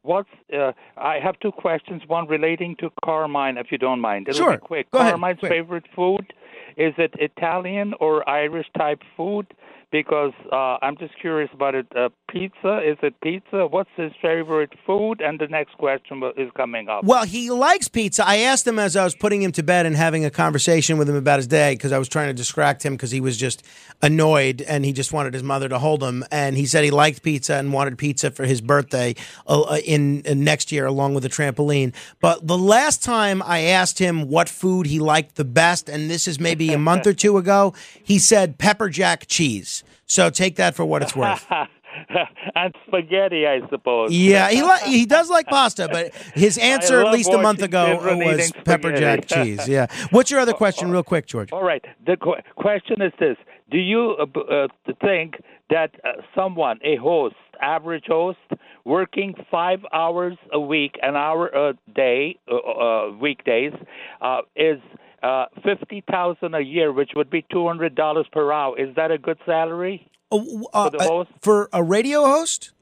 [0.03, 2.03] what's uh, I have two questions.
[2.07, 4.29] One relating to Carmine, if you don't mind.
[4.29, 4.53] It'll Sure.
[4.53, 4.91] be quick.
[4.91, 5.13] Go ahead.
[5.13, 5.53] Carmine's Quick.
[5.53, 6.33] favorite food
[6.77, 9.47] is it Italian or Irish type food?
[9.93, 11.87] because uh, I'm just curious about it.
[11.95, 12.81] Uh, pizza?
[12.83, 13.67] Is it pizza?
[13.67, 15.21] What's his favorite food?
[15.21, 17.05] And the next question is coming up.
[17.05, 18.27] Well, he likes pizza.
[18.27, 21.09] I asked him as I was putting him to bed and having a conversation with
[21.09, 23.63] him about his day because I was trying to distract him because he was just
[24.01, 26.25] annoyed and he just wanted his mother to hold him.
[26.33, 29.15] And he said he liked pizza and wanted pizza for his birthday
[29.47, 31.95] uh, in, in next year along with a trampoline.
[32.21, 36.27] But the last time I asked him what food he liked the best, and this
[36.27, 39.85] is maybe a month or two ago, he said pepper jack cheese.
[40.07, 41.47] So take that for what it's worth.
[42.55, 44.13] and spaghetti, I suppose.
[44.13, 47.99] Yeah, he li- he does like pasta, but his answer at least a month ago
[48.03, 49.69] was pepper jack cheese.
[49.69, 49.87] Yeah.
[50.11, 51.53] What's your other question, real quick, George?
[51.53, 51.85] All right.
[52.07, 53.37] The qu- question is this:
[53.71, 54.69] Do you uh, uh,
[55.01, 55.37] think
[55.71, 58.39] that uh, someone, a host, average host,
[58.85, 63.73] working five hours a week, an hour a day, uh, uh, weekdays,
[64.21, 64.79] uh, is
[65.23, 68.79] uh, fifty thousand a year, which would be two hundred dollars per hour?
[68.79, 71.31] Is that a good salary Uh, for the host?
[71.41, 72.73] for a radio host?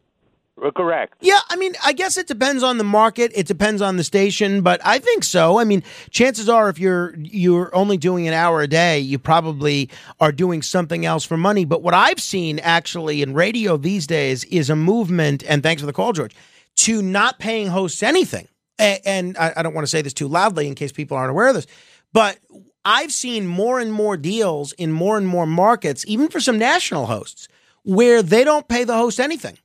[0.63, 1.15] Uh, Correct.
[1.21, 3.33] Yeah, I mean, I guess it depends on the market.
[3.35, 5.59] It depends on the station, but I think so.
[5.59, 9.89] I mean, chances are, if you're you're only doing an hour a day, you probably
[10.21, 11.65] are doing something else for money.
[11.65, 15.87] But what I've seen actually in radio these days is a movement, and thanks for
[15.87, 16.35] the call, George,
[16.77, 18.47] to not paying hosts anything.
[18.79, 21.49] And I I don't want to say this too loudly in case people aren't aware
[21.49, 21.67] of this,
[22.13, 22.39] but
[22.85, 27.07] I've seen more and more deals in more and more markets, even for some national
[27.07, 27.49] hosts,
[27.83, 29.59] where they don't pay the host anything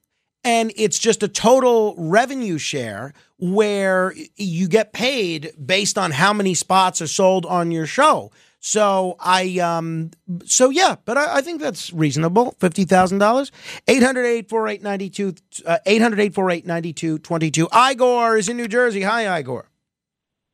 [0.46, 6.54] and it's just a total revenue share where you get paid based on how many
[6.54, 8.32] spots are sold on your show.
[8.60, 10.12] So I um
[10.46, 12.52] so yeah, but I, I think that's reasonable.
[12.60, 13.52] Fifty thousand dollars.
[13.88, 17.92] 800-848-92 uh, 800-848-9222.
[17.92, 19.02] Igor is in New Jersey.
[19.02, 19.68] Hi, Igor.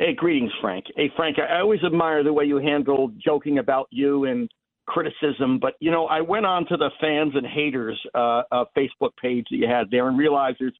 [0.01, 0.85] Hey, greetings, Frank.
[0.95, 4.49] Hey, Frank, I always admire the way you handle joking about you and
[4.87, 5.59] criticism.
[5.59, 9.45] But, you know, I went on to the fans and haters uh, uh, Facebook page
[9.51, 10.73] that you had there and realized there's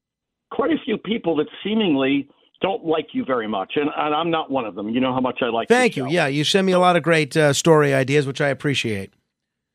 [0.50, 2.30] quite a few people that seemingly
[2.64, 3.74] don't like you very much.
[3.76, 4.90] And, and I'm not one of them.
[4.90, 6.10] You know how much I like Thank you.
[6.10, 9.14] Yeah, you send me a lot of great uh, story ideas, which I appreciate.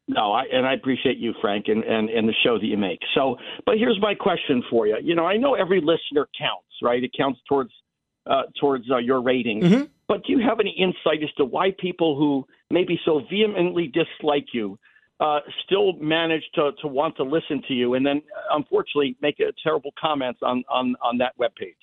[0.09, 2.99] No, I, and I appreciate you, Frank, and, and, and the show that you make.
[3.15, 4.97] So, but here's my question for you.
[5.01, 7.05] You know, I know every listener counts, right?
[7.05, 7.71] It counts towards
[8.27, 9.65] uh, towards uh, your ratings.
[9.65, 9.85] Mm-hmm.
[10.09, 14.47] But do you have any insight as to why people who maybe so vehemently dislike
[14.53, 14.79] you
[15.19, 19.53] uh, still manage to, to want to listen to you, and then unfortunately make a
[19.63, 21.75] terrible comments on on on that webpage?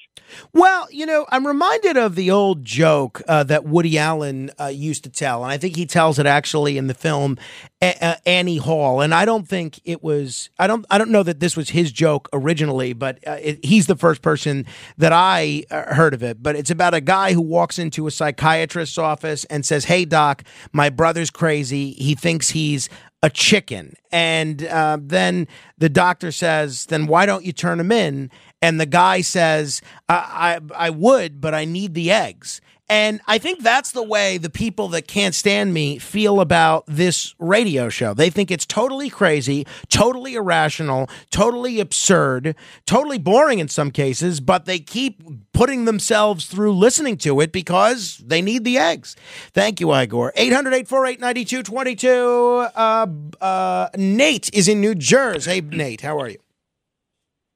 [0.53, 5.03] Well, you know, I'm reminded of the old joke uh, that Woody Allen uh, used
[5.05, 7.38] to tell, and I think he tells it actually in the film
[7.81, 9.01] A- Annie Hall.
[9.01, 10.51] And I don't think it was.
[10.59, 10.86] I don't.
[10.91, 14.21] I don't know that this was his joke originally, but uh, it, he's the first
[14.21, 14.67] person
[14.97, 16.43] that I uh, heard of it.
[16.43, 20.43] But it's about a guy who walks into a psychiatrist's office and says, "Hey, doc,
[20.71, 21.93] my brother's crazy.
[21.93, 22.89] He thinks he's."
[23.24, 23.95] A chicken.
[24.11, 25.47] And uh, then
[25.78, 28.30] the doctor says, then why don't you turn him in?
[28.61, 32.59] And the guy says, I, I, I would, but I need the eggs.
[32.89, 37.34] And I think that's the way the people that can't stand me feel about this
[37.39, 38.13] radio show.
[38.13, 42.55] They think it's totally crazy, totally irrational, totally absurd,
[42.86, 45.23] totally boring in some cases, but they keep
[45.53, 49.15] putting themselves through listening to it because they need the eggs.
[49.53, 50.34] Thank you, Igor.
[50.36, 52.67] 800 848 9222.
[52.75, 53.07] Uh,
[53.41, 55.51] uh, Nate is in New Jersey.
[55.51, 56.39] Hey, Nate, how are you?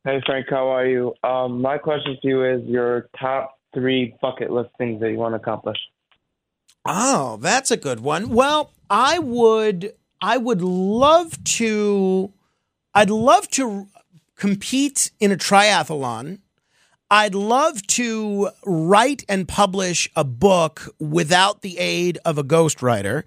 [0.08, 1.14] Hey Frank, how are you?
[1.22, 5.34] Um, my question to you is your top three bucket list things that you want
[5.34, 5.78] to accomplish.
[6.84, 8.30] Oh, that's a good one.
[8.30, 12.34] Well, I would I would love to
[12.96, 13.88] I'd love to
[14.36, 16.40] compete in a triathlon.
[17.10, 23.24] I'd love to write and publish a book without the aid of a ghostwriter.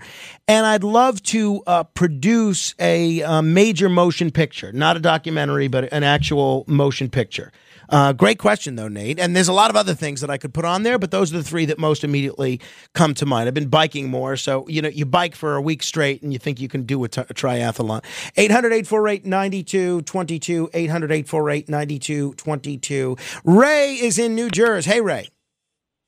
[0.47, 5.91] And I'd love to uh, produce a, uh major motion picture, not a documentary, but
[5.93, 7.53] an actual motion picture.
[7.91, 9.19] Uh, great question, though, Nate.
[9.19, 11.35] And there's a lot of other things that I could put on there, but those
[11.35, 12.61] are the three that most immediately
[12.95, 13.49] come to mind.
[13.49, 16.39] I've been biking more, so you know, you bike for a week straight, and you
[16.39, 18.05] think you can do a, t- a triathlon.
[18.37, 23.19] 800-848-9222, 800-848-9222.
[23.45, 24.89] Ray is in New Jersey.
[24.89, 25.29] Hey, Ray.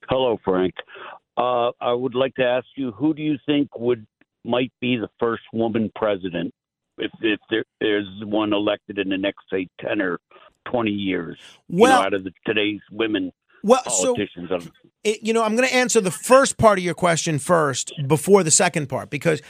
[0.08, 0.74] Hello, Frank.
[1.36, 4.06] Uh, I would like to ask you, who do you think would
[4.44, 6.52] might be the first woman president
[6.98, 10.18] if if there is one elected in the next say ten or
[10.64, 11.38] twenty years?
[11.68, 13.32] you Well- know, out of the, today's women
[13.62, 14.50] Well, so- politicians.
[14.50, 14.72] um,
[15.04, 18.42] it, you know, I'm going to answer the first part of your question first before
[18.44, 19.42] the second part because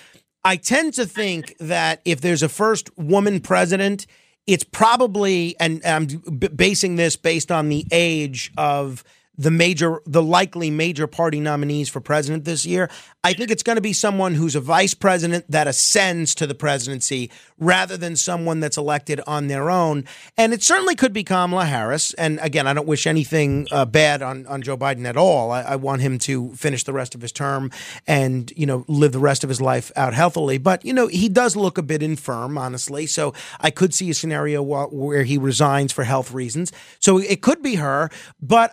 [0.44, 4.06] I tend to think that if there's a first woman president,
[4.46, 9.04] it's probably, and I'm b- basing this based on the age of
[9.38, 12.90] the major, the likely major party nominees for president this year.
[13.24, 16.54] I think it's going to be someone who's a vice president that ascends to the
[16.54, 20.04] presidency rather than someone that's elected on their own.
[20.36, 22.12] And it certainly could be Kamala Harris.
[22.14, 25.52] And again, I don't wish anything uh, bad on, on Joe Biden at all.
[25.52, 27.70] I, I want him to finish the rest of his term
[28.06, 30.58] and, you know, live the rest of his life out healthily.
[30.58, 33.06] But, you know, he does look a bit infirm, honestly.
[33.06, 36.72] So I could see a scenario where he resigns for health reasons.
[36.98, 38.10] So it could be her.
[38.40, 38.72] But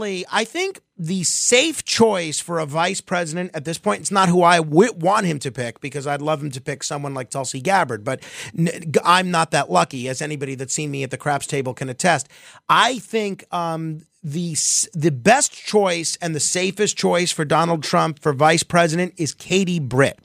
[0.00, 4.28] honestly, I think the safe choice for a vice president at this point, it's not
[4.28, 7.30] who I w- want him to pick because I'd love him to pick someone like
[7.30, 8.22] Tulsi Gabbard, but
[8.56, 11.88] n- I'm not that lucky, as anybody that's seen me at the craps table can
[11.88, 12.28] attest.
[12.68, 14.54] I think um, the
[14.92, 19.78] the best choice and the safest choice for Donald Trump for vice president is Katie
[19.78, 20.18] Britt.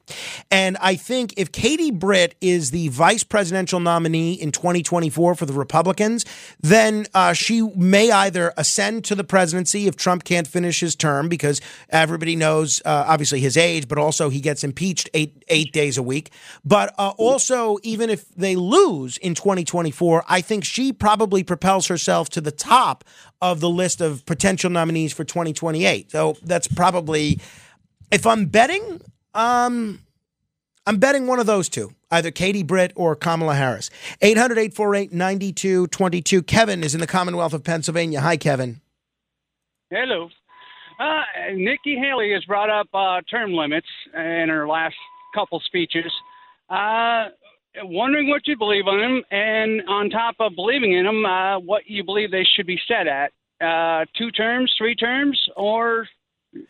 [0.51, 5.53] And I think if Katie Britt is the vice presidential nominee in 2024 for the
[5.53, 6.25] Republicans,
[6.59, 11.29] then uh, she may either ascend to the presidency if Trump can't finish his term
[11.29, 15.97] because everybody knows uh, obviously his age, but also he gets impeached eight eight days
[15.97, 16.31] a week.
[16.65, 22.27] But uh, also, even if they lose in 2024, I think she probably propels herself
[22.31, 23.05] to the top
[23.51, 26.11] of the list of potential nominees for 2028.
[26.11, 27.39] So that's probably,
[28.11, 29.01] if I'm betting,
[29.35, 29.99] um,
[30.87, 33.91] I'm betting one of those two, either Katie Britt or Kamala Harris.
[34.21, 36.41] 800 848 9222.
[36.43, 38.21] Kevin is in the Commonwealth of Pennsylvania.
[38.21, 38.81] Hi, Kevin.
[39.91, 40.29] Hello.
[40.99, 41.21] Uh,
[41.53, 44.95] Nikki Haley has brought up uh, term limits in her last
[45.35, 46.11] couple speeches.
[46.67, 47.27] Uh,
[47.84, 51.84] wondering what you believe on them, and on top of believing in them, uh, what
[51.88, 56.07] you believe they should be set at uh, two terms, three terms, or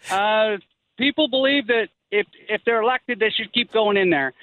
[0.10, 0.58] uh,
[0.98, 4.34] people believe that if if they're elected, they should keep going in there.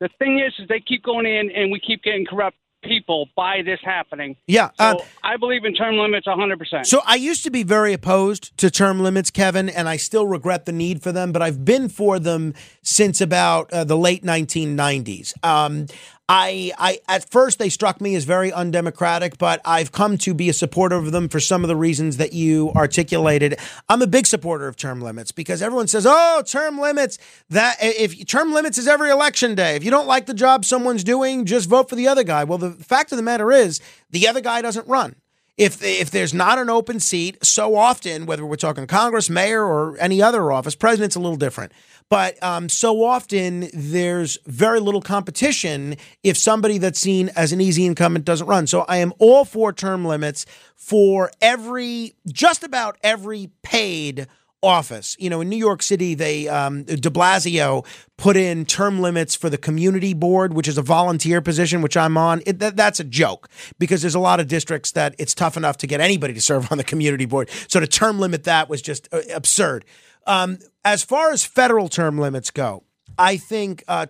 [0.00, 3.62] The thing is, is they keep going in, and we keep getting corrupt people by
[3.64, 4.36] this happening.
[4.46, 6.86] Yeah, So uh, I believe in term limits 100%.
[6.86, 10.66] So I used to be very opposed to term limits, Kevin, and I still regret
[10.66, 15.32] the need for them, but I've been for them since about uh, the late 1990s.
[15.44, 15.86] Um,
[16.28, 20.48] I, I, at first they struck me as very undemocratic, but I've come to be
[20.48, 23.58] a supporter of them for some of the reasons that you articulated.
[23.90, 27.18] I'm a big supporter of term limits because everyone says, "Oh, term limits."
[27.50, 29.76] That if term limits is every election day.
[29.76, 32.44] If you don't like the job someone's doing, just vote for the other guy.
[32.44, 35.16] Well, the fact of the matter is, the other guy doesn't run
[35.56, 39.96] if if there's not an open seat, so often, whether we're talking Congress, mayor, or
[39.98, 41.72] any other office, president's a little different.
[42.10, 47.86] But um, so often there's very little competition if somebody that's seen as an easy
[47.86, 48.66] incumbent doesn't run.
[48.66, 50.44] So I am all for term limits
[50.76, 54.26] for every, just about every paid
[54.64, 55.16] office.
[55.18, 57.86] You know, in New York City, they um, De Blasio
[58.16, 62.16] put in term limits for the community board, which is a volunteer position, which I'm
[62.16, 62.42] on.
[62.46, 63.48] It, that, that's a joke
[63.78, 66.70] because there's a lot of districts that it's tough enough to get anybody to serve
[66.72, 67.50] on the community board.
[67.68, 69.84] So to term limit that was just uh, absurd.
[70.26, 72.84] Um, as far as federal term limits go,
[73.18, 74.06] I think uh,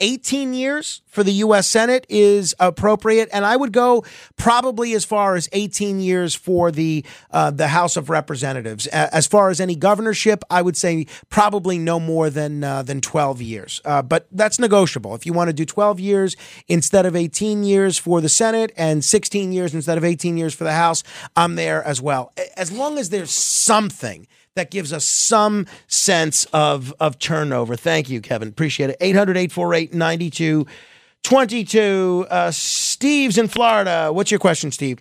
[0.00, 1.66] 18 years for the U.S.
[1.66, 4.04] Senate is appropriate, and I would go
[4.36, 8.86] probably as far as 18 years for the uh, the House of Representatives.
[8.88, 13.42] As far as any governorship, I would say probably no more than uh, than 12
[13.42, 15.14] years, uh, but that's negotiable.
[15.14, 16.36] If you want to do 12 years
[16.68, 20.64] instead of 18 years for the Senate and 16 years instead of 18 years for
[20.64, 21.02] the House,
[21.36, 22.32] I'm there as well.
[22.56, 24.26] As long as there's something
[24.58, 27.76] that gives us some sense of of turnover.
[27.76, 28.48] Thank you, Kevin.
[28.48, 28.96] Appreciate it.
[29.00, 32.26] 800 848 9222.
[32.30, 34.10] Uh, Steve's in Florida.
[34.12, 34.98] What's your question, Steve?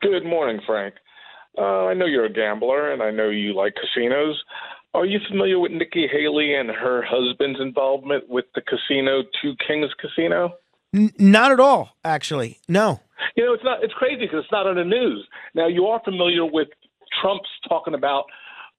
[0.00, 0.94] Good morning, Frank.
[1.56, 4.42] Uh, I know you're a gambler, and I know you like casinos.
[4.94, 9.90] Are you familiar with Nikki Haley and her husband's involvement with the casino Two Kings
[10.00, 10.54] Casino?
[10.94, 12.58] N- not at all, actually.
[12.68, 13.00] No.
[13.36, 13.82] You know, it's not.
[13.82, 15.26] It's crazy because it's not on the news.
[15.54, 16.68] Now, you are familiar with
[17.20, 18.24] Trump's talking about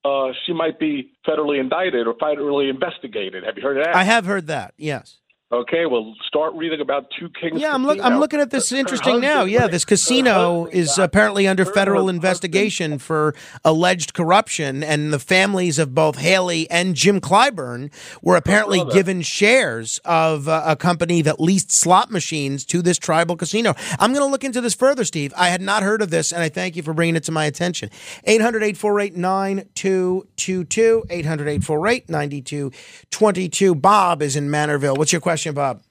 [0.04, 3.44] uh, she might be federally indicted or federally investigated.
[3.44, 3.94] Have you heard that?
[3.94, 4.74] I have heard that.
[4.76, 5.18] Yes.
[5.54, 7.60] Okay, well, start reading about Two Kings.
[7.60, 9.44] Yeah, I'm, look, I'm looking at this interesting now.
[9.44, 15.78] Yeah, this casino is apparently under federal husband- investigation for alleged corruption, and the families
[15.78, 21.38] of both Haley and Jim Clyburn were apparently given shares of uh, a company that
[21.40, 23.74] leased slot machines to this tribal casino.
[24.00, 25.32] I'm going to look into this further, Steve.
[25.36, 27.44] I had not heard of this, and I thank you for bringing it to my
[27.44, 27.90] attention.
[28.24, 31.04] 800 848 9222.
[31.10, 33.74] 800 848 9222.
[33.76, 34.98] Bob is in Manorville.
[34.98, 35.82] What's your question, Bob?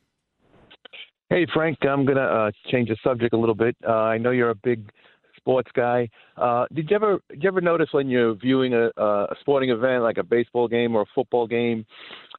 [1.30, 3.76] Hey, Frank, I'm going to uh, change the subject a little bit.
[3.88, 4.90] Uh, I know you're a big
[5.38, 6.10] sports guy.
[6.38, 10.04] Uh, did you ever did you ever notice when you're viewing a, a sporting event
[10.04, 11.86] like a baseball game or a football game,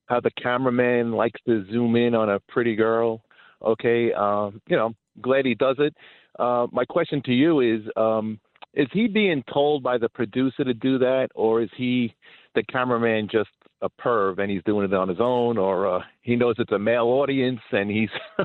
[0.06, 3.22] how the cameraman likes to zoom in on a pretty girl?
[3.62, 5.94] Okay, um, you know, glad he does it.
[6.38, 8.38] Uh, my question to you is, um,
[8.74, 12.14] is he being told by the producer to do that, or is he
[12.54, 13.50] the cameraman just
[13.82, 16.78] a perv and he's doing it on his own, or uh, he knows it's a
[16.78, 18.10] male audience and he's,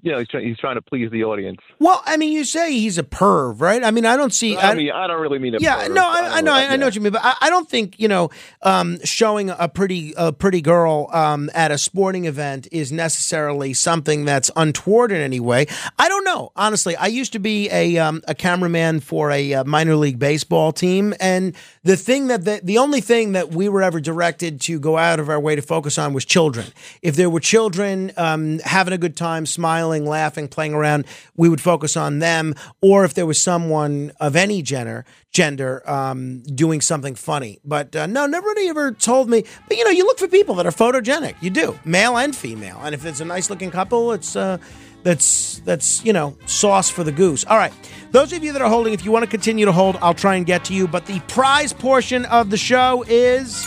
[0.00, 1.58] you know, he's, try- he's trying to please the audience.
[1.80, 3.82] Well, I mean, you say he's a perv, right?
[3.82, 4.56] I mean, I don't see.
[4.56, 5.94] I mean, I don't really mean a yeah, perv.
[5.94, 7.98] no, I, I know, I, I know what you mean, but I, I don't think
[7.98, 8.30] you know,
[8.62, 14.24] um, showing a pretty, a pretty girl um, at a sporting event is necessarily something
[14.24, 15.66] that's untoward in any way.
[15.98, 16.94] I don't know, honestly.
[16.94, 21.12] I used to be a um, a cameraman for a uh, minor league baseball team,
[21.18, 24.96] and the thing that the, the only thing that we were ever directed to go
[24.96, 26.66] out of our way to focus on was children.
[27.02, 31.60] If there were children um, having a good time, smiling, laughing, playing around, we would
[31.60, 32.54] focus on them.
[32.80, 37.58] Or if there was someone of any gender, gender um, doing something funny.
[37.64, 39.44] But uh, no, nobody ever told me.
[39.66, 41.34] But you know, you look for people that are photogenic.
[41.40, 42.80] You do, male and female.
[42.82, 44.36] And if it's a nice looking couple, it's.
[44.36, 44.58] Uh,
[45.04, 47.44] that's that's you know sauce for the goose.
[47.44, 47.72] All right,
[48.10, 50.34] those of you that are holding, if you want to continue to hold, I'll try
[50.34, 50.88] and get to you.
[50.88, 53.66] But the prize portion of the show is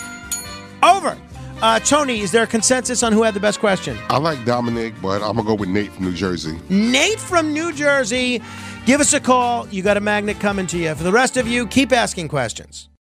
[0.83, 1.17] over.
[1.61, 3.97] Uh, Tony, is there a consensus on who had the best question?
[4.09, 6.59] I like Dominic, but I'm gonna go with Nate from New Jersey.
[6.69, 8.41] Nate from New Jersey.
[8.85, 9.67] Give us a call.
[9.69, 10.95] You got a magnet coming to you.
[10.95, 12.89] For the rest of you, keep asking questions.